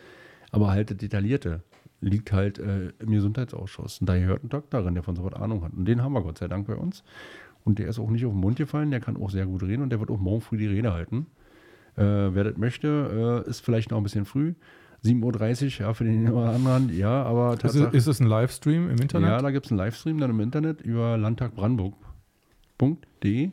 [0.51, 1.63] aber halt das Detaillierte
[2.01, 4.01] liegt halt äh, im Gesundheitsausschuss.
[4.01, 5.73] Und da gehört ein Doktor der von so was Ahnung hat.
[5.73, 7.05] Und den haben wir Gott sei Dank bei uns.
[7.65, 9.83] Und der ist auch nicht auf den Mund gefallen, der kann auch sehr gut reden
[9.83, 11.27] und der wird auch morgen früh die Rede halten.
[11.97, 14.55] Äh, wer das möchte, äh, ist vielleicht noch ein bisschen früh.
[15.05, 18.89] 7.30 Uhr, ja, für den oder anderen, ja, aber ist es, ist es ein Livestream
[18.89, 19.31] im Internet?
[19.31, 23.51] Ja, da gibt es einen Livestream dann im Internet über landtagbrandenburg.de.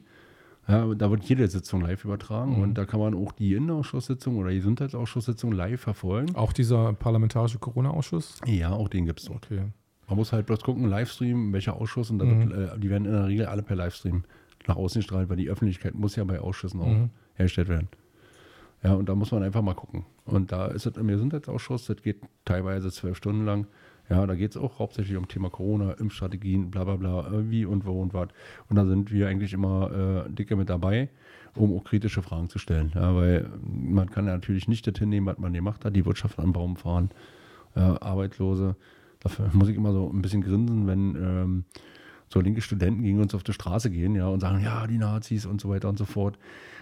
[0.70, 2.63] Ja, da wird jede Sitzung live übertragen mhm.
[2.63, 6.36] und da kann man auch die Innenausschusssitzung oder die Gesundheitsausschusssitzung live verfolgen.
[6.36, 8.39] Auch dieser parlamentarische Corona-Ausschuss?
[8.45, 9.30] Ja, auch den gibt es.
[9.30, 9.63] Okay.
[10.07, 12.51] Man muss halt bloß gucken, Livestream, welcher Ausschuss und mhm.
[12.51, 14.24] wird, äh, die werden in der Regel alle per Livestream
[14.67, 17.09] nach außen gestrahlt, weil die Öffentlichkeit muss ja bei Ausschüssen auch mhm.
[17.34, 17.88] hergestellt werden.
[18.84, 20.05] Ja, und da muss man einfach mal gucken.
[20.26, 23.67] Und da ist es im Gesundheitsausschuss, das geht teilweise zwölf Stunden lang.
[24.10, 27.66] Ja, da geht es auch hauptsächlich um Thema Corona, Impfstrategien, bla bla bla, äh, wie
[27.66, 28.30] und wo und was.
[28.68, 31.10] Und da sind wir eigentlich immer äh, dicke mit dabei,
[31.55, 32.91] um auch kritische Fragen zu stellen.
[32.95, 36.39] Ja, weil man kann ja natürlich nicht das hinnehmen, was man gemacht hat, die Wirtschaft
[36.39, 37.12] an Baum fahren,
[37.76, 38.76] äh, Arbeitslose.
[39.20, 41.66] Dafür muss ich immer so ein bisschen grinsen, wenn ähm,
[42.30, 45.45] so linke Studenten gegen uns auf die Straße gehen, ja, und sagen, ja, die Nazis
[45.45, 46.39] und so weiter und so fort.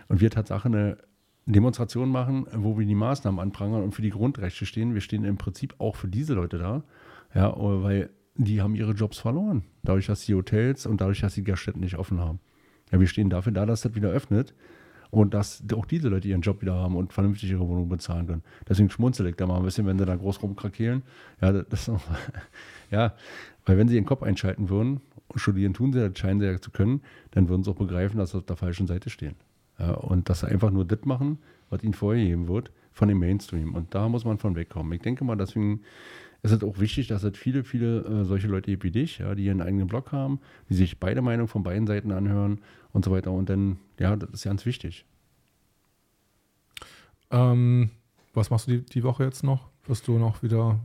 [0.08, 0.98] Und wir Tatsache eine
[1.46, 4.94] Demonstration machen, wo wir die Maßnahmen anprangern und für die Grundrechte stehen.
[4.94, 6.84] Wir stehen im Prinzip auch für diese Leute da,
[7.38, 11.44] ja, weil die haben ihre Jobs verloren, dadurch, dass die Hotels und dadurch, dass die
[11.44, 12.40] Gaststätten nicht offen haben.
[12.92, 14.56] Ja, wir stehen dafür da, dass das wieder öffnet
[15.12, 18.44] und dass auch diese Leute ihren Job wieder haben und vernünftig ihre Wohnung bezahlen können.
[18.68, 21.04] Deswegen schmunzel ich da mal ein bisschen, wenn sie da groß rumkrakehlen.
[21.40, 21.92] Ja, das,
[22.92, 23.14] ja,
[23.68, 26.60] weil wenn sie ihren Kopf einschalten würden und studieren tun sie, das scheinen sie ja
[26.60, 29.36] zu können, dann würden sie auch begreifen, dass sie auf der falschen Seite stehen.
[29.78, 31.38] Ja, und dass sie einfach nur das machen,
[31.70, 33.76] was ihnen vorgegeben wird von dem Mainstream.
[33.76, 34.92] Und da muss man von wegkommen.
[34.94, 35.82] Ich denke mal, deswegen
[36.44, 39.36] ist es auch wichtig, dass es viele, viele äh, solche Leute gibt wie dich, ja,
[39.36, 42.60] die ihren eigenen Blog haben, die sich beide Meinungen von beiden Seiten anhören
[42.94, 43.32] und so weiter.
[43.32, 45.06] Und dann, ja, das ist ganz wichtig.
[47.32, 47.90] Ähm,
[48.34, 49.70] was machst du die, die Woche jetzt noch?
[49.86, 50.80] Wirst du noch wieder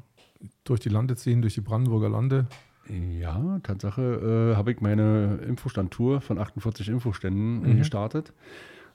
[0.65, 2.47] durch die Lande ziehen, durch die Brandenburger Lande?
[2.89, 7.79] Ja, Tatsache äh, habe ich meine Infostandtour von 48 Infoständen mhm.
[7.79, 8.33] gestartet.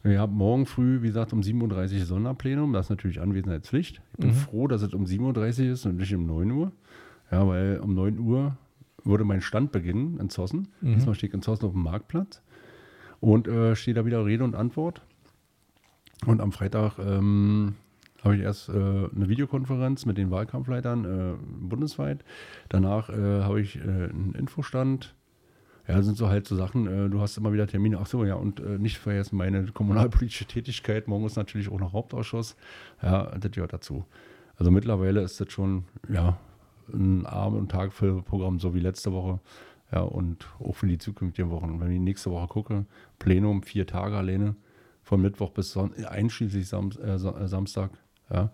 [0.03, 2.73] Wir haben morgen früh, wie gesagt, um 7.30 Uhr Sonderplenum.
[2.73, 4.01] Das ist natürlich Anwesenheitspflicht.
[4.13, 4.35] Ich bin mhm.
[4.35, 6.71] froh, dass es um 7.30 Uhr ist und nicht um 9 Uhr.
[7.31, 8.57] Ja, weil um 9 Uhr
[9.03, 10.69] würde mein Stand beginnen in Zossen.
[10.81, 10.95] Mhm.
[10.95, 12.41] Diesmal stehe ich in Zossen auf dem Marktplatz
[13.19, 15.01] und äh, stehe da wieder Rede und Antwort.
[16.25, 17.75] Und am Freitag ähm,
[18.23, 21.33] habe ich erst äh, eine Videokonferenz mit den Wahlkampfleitern äh,
[21.67, 22.23] bundesweit.
[22.69, 25.15] Danach äh, habe ich äh, einen Infostand
[25.87, 27.99] ja, sind so halt so Sachen, äh, du hast immer wieder Termine.
[28.01, 31.07] Ach so, ja, und äh, nicht vergessen, meine kommunalpolitische Tätigkeit.
[31.07, 32.55] Morgen ist natürlich auch noch Hauptausschuss.
[33.01, 34.05] Ja, das gehört dazu.
[34.57, 36.37] Also mittlerweile ist das schon, ja,
[36.93, 39.39] ein Abend- und Tagfüllprogramm, so wie letzte Woche.
[39.91, 41.79] Ja, und auch für die zukünftigen Wochen.
[41.79, 42.85] Wenn ich nächste Woche gucke,
[43.19, 44.55] Plenum, vier Tage alleine,
[45.03, 47.91] von Mittwoch bis Son einschließlich Sam äh, äh, Samstag.
[48.29, 48.51] Ja,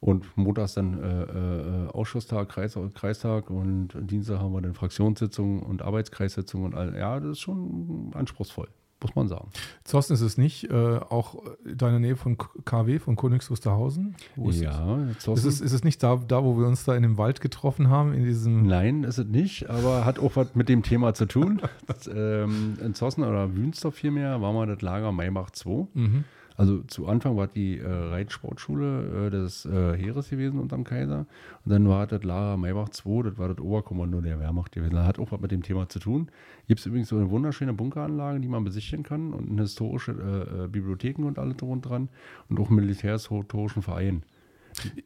[0.00, 5.82] und montags dann äh, äh, Ausschusstag, Kreis, Kreistag und Dienstag haben wir dann Fraktionssitzungen und
[5.82, 6.96] Arbeitskreissitzungen und all.
[6.96, 8.68] Ja, das ist schon anspruchsvoll,
[9.02, 9.48] muss man sagen.
[9.84, 14.16] Zossen ist es nicht, äh, auch deine Nähe von KW, von Königs Wusterhausen?
[14.36, 15.46] ja, Zossen.
[15.46, 17.90] Ist es, ist es nicht da, da, wo wir uns da in dem Wald getroffen
[17.90, 18.14] haben?
[18.14, 21.60] In diesem Nein, ist es nicht, aber hat auch was mit dem Thema zu tun.
[21.86, 25.88] das, ähm, in Zossen oder Wünsdorf vielmehr war mal das Lager Maybach 2.
[25.92, 26.24] Mhm.
[26.60, 31.20] Also zu Anfang war die äh, Reitsportschule äh, des äh, Heeres gewesen unterm Kaiser.
[31.64, 34.92] Und dann war das Lara Maybach 2, das war das Oberkommando der Wehrmacht gewesen.
[34.92, 36.30] Das hat auch was mit dem Thema zu tun.
[36.68, 40.64] Gibt es übrigens so eine wunderschöne Bunkeranlage, die man besichtigen kann und eine historische äh,
[40.64, 42.10] äh, Bibliotheken und alles drum und dran
[42.50, 44.22] und auch einen militärhistorischen Verein.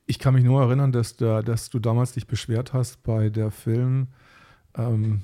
[0.06, 3.52] Ich kann mich nur erinnern, dass, da, dass du damals dich beschwert hast bei der
[3.52, 4.08] Film.
[4.76, 5.20] Ähm,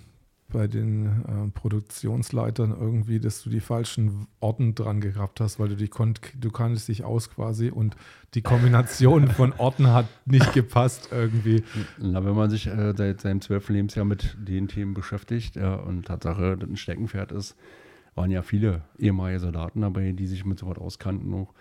[0.50, 5.76] bei den äh, Produktionsleitern irgendwie, dass du die falschen Orten dran gehabt hast, weil du
[5.76, 7.96] die konnt, du kanntest dich aus quasi und
[8.34, 11.62] die Kombination von Orten hat nicht gepasst irgendwie.
[11.98, 16.06] Na, wenn man sich äh, seit seinem zwölften Lebensjahr mit den Themen beschäftigt ja, und
[16.06, 17.56] Tatsache ein Steckenpferd ist,
[18.14, 21.54] waren ja viele ehemalige Soldaten dabei, die sich mit so was auskannten auch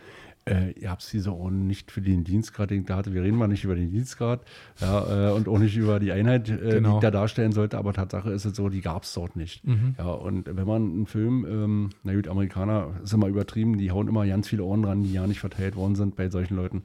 [0.50, 3.14] äh, ihr habt diese auch nicht für den Dienstgrad, den ich da hatte.
[3.14, 4.42] Wir reden mal nicht über den Dienstgrad
[4.82, 6.90] ja, äh, und auch nicht über die Einheit, äh, genau.
[6.90, 9.66] die ich da darstellen sollte, aber Tatsache ist es so, die gab es dort nicht.
[9.66, 9.96] Mhm.
[9.98, 14.08] Ja, und wenn man einen Film, ähm, na gut, Amerikaner ist immer übertrieben, die hauen
[14.08, 16.84] immer ganz viele Ohren dran, die ja nicht verteilt worden sind bei solchen Leuten.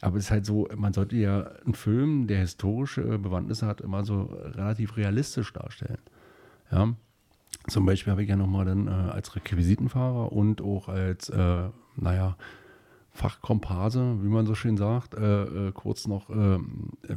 [0.00, 4.04] Aber es ist halt so, man sollte ja einen Film, der historische Bewandtnisse hat, immer
[4.04, 4.24] so
[4.54, 5.98] relativ realistisch darstellen.
[6.70, 6.94] Ja.
[7.68, 12.36] Zum Beispiel habe ich ja nochmal dann äh, als Requisitenfahrer und auch als, äh, naja,
[13.14, 16.58] Fachkomparse, wie man so schön sagt, äh, äh, kurz noch äh,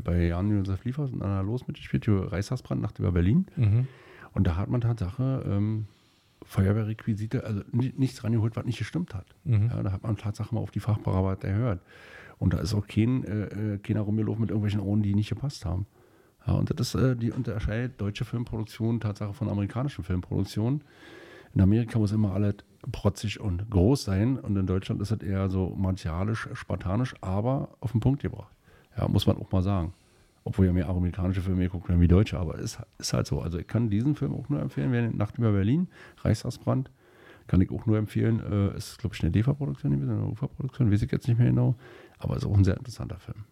[0.03, 3.47] bei Jan-Josef Liefers in einer Los mitgespielt, die Reichstagsbrandnacht über Berlin.
[3.55, 3.87] Mhm.
[4.33, 5.87] Und da hat man Tatsache ähm,
[6.43, 9.25] Feuerwehrrequisite, also nichts rangeholt, was nicht gestimmt hat.
[9.43, 9.69] Mhm.
[9.69, 11.81] Ja, da hat man Tatsache mal auf die Fachbearbeit erhört.
[12.37, 15.65] Und da ist auch kein, äh, äh, keiner rumgelaufen mit irgendwelchen Ohren, die nicht gepasst
[15.65, 15.87] haben.
[16.45, 20.83] Ja, und das ist, äh, die unterscheidet deutsche Filmproduktion Tatsache von amerikanischen Filmproduktionen.
[21.55, 22.57] In Amerika muss immer alles
[22.91, 27.91] protzig und groß sein und in Deutschland ist es eher so martialisch, spartanisch, aber auf
[27.91, 28.53] den Punkt gebracht.
[28.97, 29.93] Ja, muss man auch mal sagen.
[30.43, 33.41] Obwohl ja mehr amerikanische Filme gucken wie deutsche, aber es ist, ist halt so.
[33.41, 35.89] Also ich kann diesen Film auch nur empfehlen, wer Nacht über Berlin,
[36.21, 36.89] Reichstagsbrand,
[37.47, 38.39] kann ich auch nur empfehlen.
[38.39, 41.75] Äh, ist, glaube ich, eine DEFA-Produktion eine UFA-Produktion, weiß ich jetzt nicht mehr genau.
[42.17, 43.43] Aber ist auch ein sehr interessanter Film.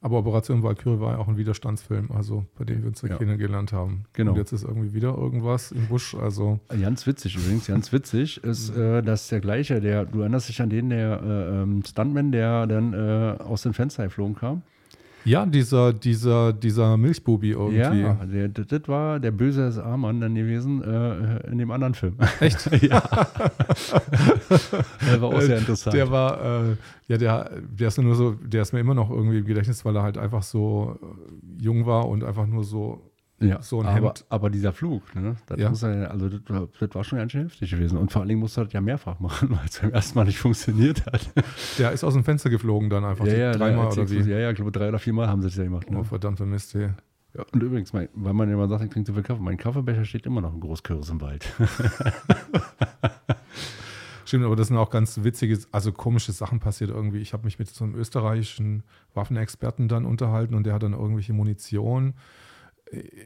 [0.00, 3.16] Aber Operation Valkyrie war ja auch ein Widerstandsfilm, also bei dem wir uns ja.
[3.16, 4.04] kennengelernt haben.
[4.12, 4.32] Genau.
[4.32, 6.14] Und jetzt ist irgendwie wieder irgendwas im Busch.
[6.14, 8.82] Also ganz witzig übrigens, ganz witzig ist, mhm.
[8.82, 12.66] äh, dass der gleiche, der, du erinnerst dich an den, der äh, ähm, Stuntman, der
[12.66, 14.62] dann äh, aus dem Fenster geflogen kam.
[15.24, 18.00] Ja, dieser, dieser, dieser Milchbubi irgendwie.
[18.00, 22.16] Ja, der, das war der böse SA-Mann dann gewesen äh, in dem anderen Film.
[22.40, 22.70] Echt?
[22.82, 23.00] ja.
[25.06, 25.94] der war auch sehr interessant.
[25.94, 26.76] Der war, äh,
[27.08, 29.96] ja, der, der ist nur so, der ist mir immer noch irgendwie im Gedächtnis, weil
[29.96, 33.11] er halt einfach so äh, jung war und einfach nur so
[33.48, 34.24] ja, so ein aber, Hemd.
[34.28, 35.36] Aber dieser Flug, ne?
[35.46, 35.88] Das, ja.
[35.88, 36.40] er, also das,
[36.78, 37.98] das, war schon ganz schön heftig gewesen.
[37.98, 40.24] Und vor allen Dingen musste er das ja mehrfach machen, weil es beim ersten Mal
[40.24, 41.30] nicht funktioniert hat.
[41.78, 43.26] Der ist aus dem Fenster geflogen dann einfach.
[43.26, 44.20] Ja, ja, dreimal oder wie?
[44.20, 45.90] Ja, ja, ich glaube drei oder viermal haben sie das ja gemacht.
[45.90, 45.98] Ne?
[45.98, 46.90] Oh, verdammte Mist, ey.
[47.34, 49.42] Ja, und übrigens, mein, weil man immer sagt, ich trinke zu viel Kaffee.
[49.42, 51.50] Mein Kaffeebecher steht immer noch in Großkürs im Wald.
[54.26, 57.18] Stimmt, aber das sind auch ganz witzige, also komische Sachen passiert irgendwie.
[57.18, 58.82] Ich habe mich mit so einem österreichischen
[59.14, 62.14] Waffenexperten dann unterhalten und der hat dann irgendwelche Munition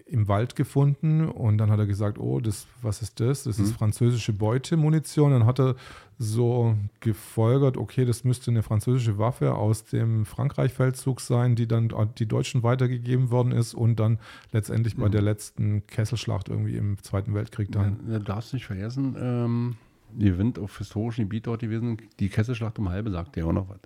[0.07, 3.45] im Wald gefunden und dann hat er gesagt, oh, das, was ist das?
[3.45, 3.75] Das ist mhm.
[3.75, 5.33] französische Beutemunition.
[5.33, 5.75] Dann hat er
[6.19, 12.27] so gefolgert, okay, das müsste eine französische Waffe aus dem Frankreich-Feldzug sein, die dann die
[12.27, 14.19] Deutschen weitergegeben worden ist und dann
[14.53, 15.03] letztendlich mhm.
[15.03, 18.01] bei der letzten Kesselschlacht irgendwie im Zweiten Weltkrieg dann.
[18.09, 19.77] Ja, du darfst nicht vergessen, ähm,
[20.13, 23.69] die Wind auf historischen Gebiet dort gewesen, die Kesselschlacht um Halbe sagt ja auch noch
[23.69, 23.81] was.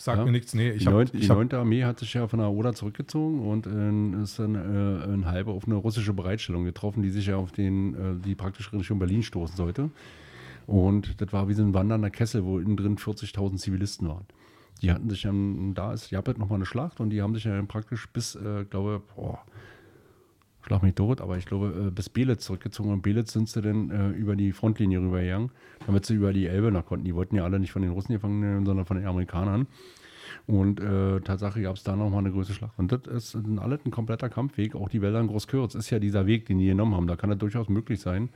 [0.00, 0.24] Sagt ja.
[0.24, 0.70] mir nichts, nee.
[0.70, 1.52] Ich die, hab, die 9.
[1.52, 5.52] Armee hat sich ja von der Oder zurückgezogen und äh, ist dann äh, ein halber
[5.52, 9.22] auf eine russische Bereitstellung getroffen, die sich ja auf den, äh, die praktisch Richtung Berlin
[9.22, 9.90] stoßen sollte.
[10.66, 14.24] Und das war wie so ein wandernder Kessel, wo innen drin 40.000 Zivilisten waren.
[14.80, 17.60] Die hatten sich dann, da ist Japet nochmal eine Schlacht und die haben sich ja
[17.64, 19.40] praktisch bis, äh, glaube boah,
[20.62, 23.90] schlag mich tot, aber ich glaube, äh, bis Belitz zurückgezogen und Belitz sind sie dann
[23.90, 25.50] äh, über die Frontlinie rübergegangen,
[25.86, 27.04] damit sie über die Elbe nach konnten.
[27.04, 29.66] Die wollten ja alle nicht von den Russen gefangen nehmen, sondern von den Amerikanern.
[30.46, 32.78] Und äh, Tatsache gab es da nochmal eine größere Schlacht.
[32.78, 34.74] Und das ist in alles ein kompletter Kampfweg.
[34.74, 37.06] Auch die Wälder in Großkürz ist ja dieser Weg, den die genommen haben.
[37.06, 38.30] Da kann das durchaus möglich sein,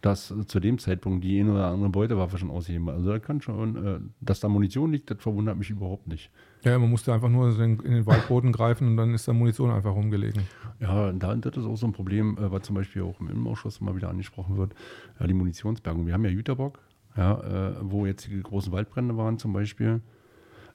[0.00, 2.88] dass zu dem Zeitpunkt die eine oder andere Beutewaffe schon ausheben.
[2.88, 6.30] Also da kann schon, äh, dass da Munition liegt, das verwundert mich überhaupt nicht.
[6.62, 9.94] Ja, man musste einfach nur in den Waldboden greifen und dann ist da Munition einfach
[9.94, 10.42] rumgelegen.
[10.80, 13.78] Ja, da, das ist auch so ein Problem, äh, was zum Beispiel auch im Innenausschuss
[13.78, 14.74] immer wieder angesprochen wird,
[15.18, 16.06] ja, die Munitionsbergung.
[16.06, 16.78] Wir haben ja Jüterbock,
[17.16, 17.40] ja,
[17.70, 20.00] äh, wo jetzt die großen Waldbrände waren zum Beispiel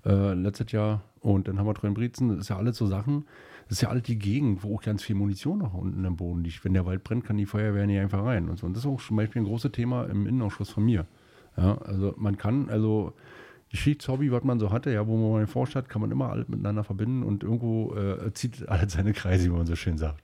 [0.05, 3.25] äh, letztes Jahr und dann haben wir Treuenbrietzen, das ist ja alles so Sachen,
[3.67, 6.43] das ist ja alles die Gegend, wo auch ganz viel Munition noch unten im Boden
[6.43, 6.63] liegt.
[6.65, 8.65] Wenn der Wald brennt, kann die Feuerwehr nicht einfach rein und so.
[8.65, 11.05] Und das ist auch zum Beispiel ein großes Thema im Innenausschuss von mir.
[11.57, 13.13] Ja, also man kann, also
[13.69, 16.83] Geschichtshobby, was man so hatte, ja, wo man forscht hat, kann man immer alles miteinander
[16.83, 20.21] verbinden und irgendwo äh, zieht alles seine Kreise, wie man so schön sagt.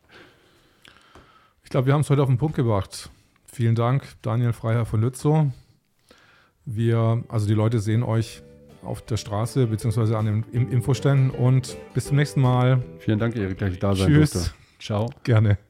[1.63, 3.09] Ich glaube, wir haben es heute auf den Punkt gebracht.
[3.45, 5.47] Vielen Dank, Daniel Freiherr von Lützow.
[6.65, 8.43] Wir, also die Leute sehen euch
[8.83, 10.15] auf der Straße bzw.
[10.15, 12.81] an den Infoständen und bis zum nächsten Mal.
[12.99, 14.31] Vielen Dank, Erik, dass ich da sein Tschüss.
[14.31, 14.51] durfte.
[14.79, 15.09] Ciao.
[15.23, 15.68] Gerne.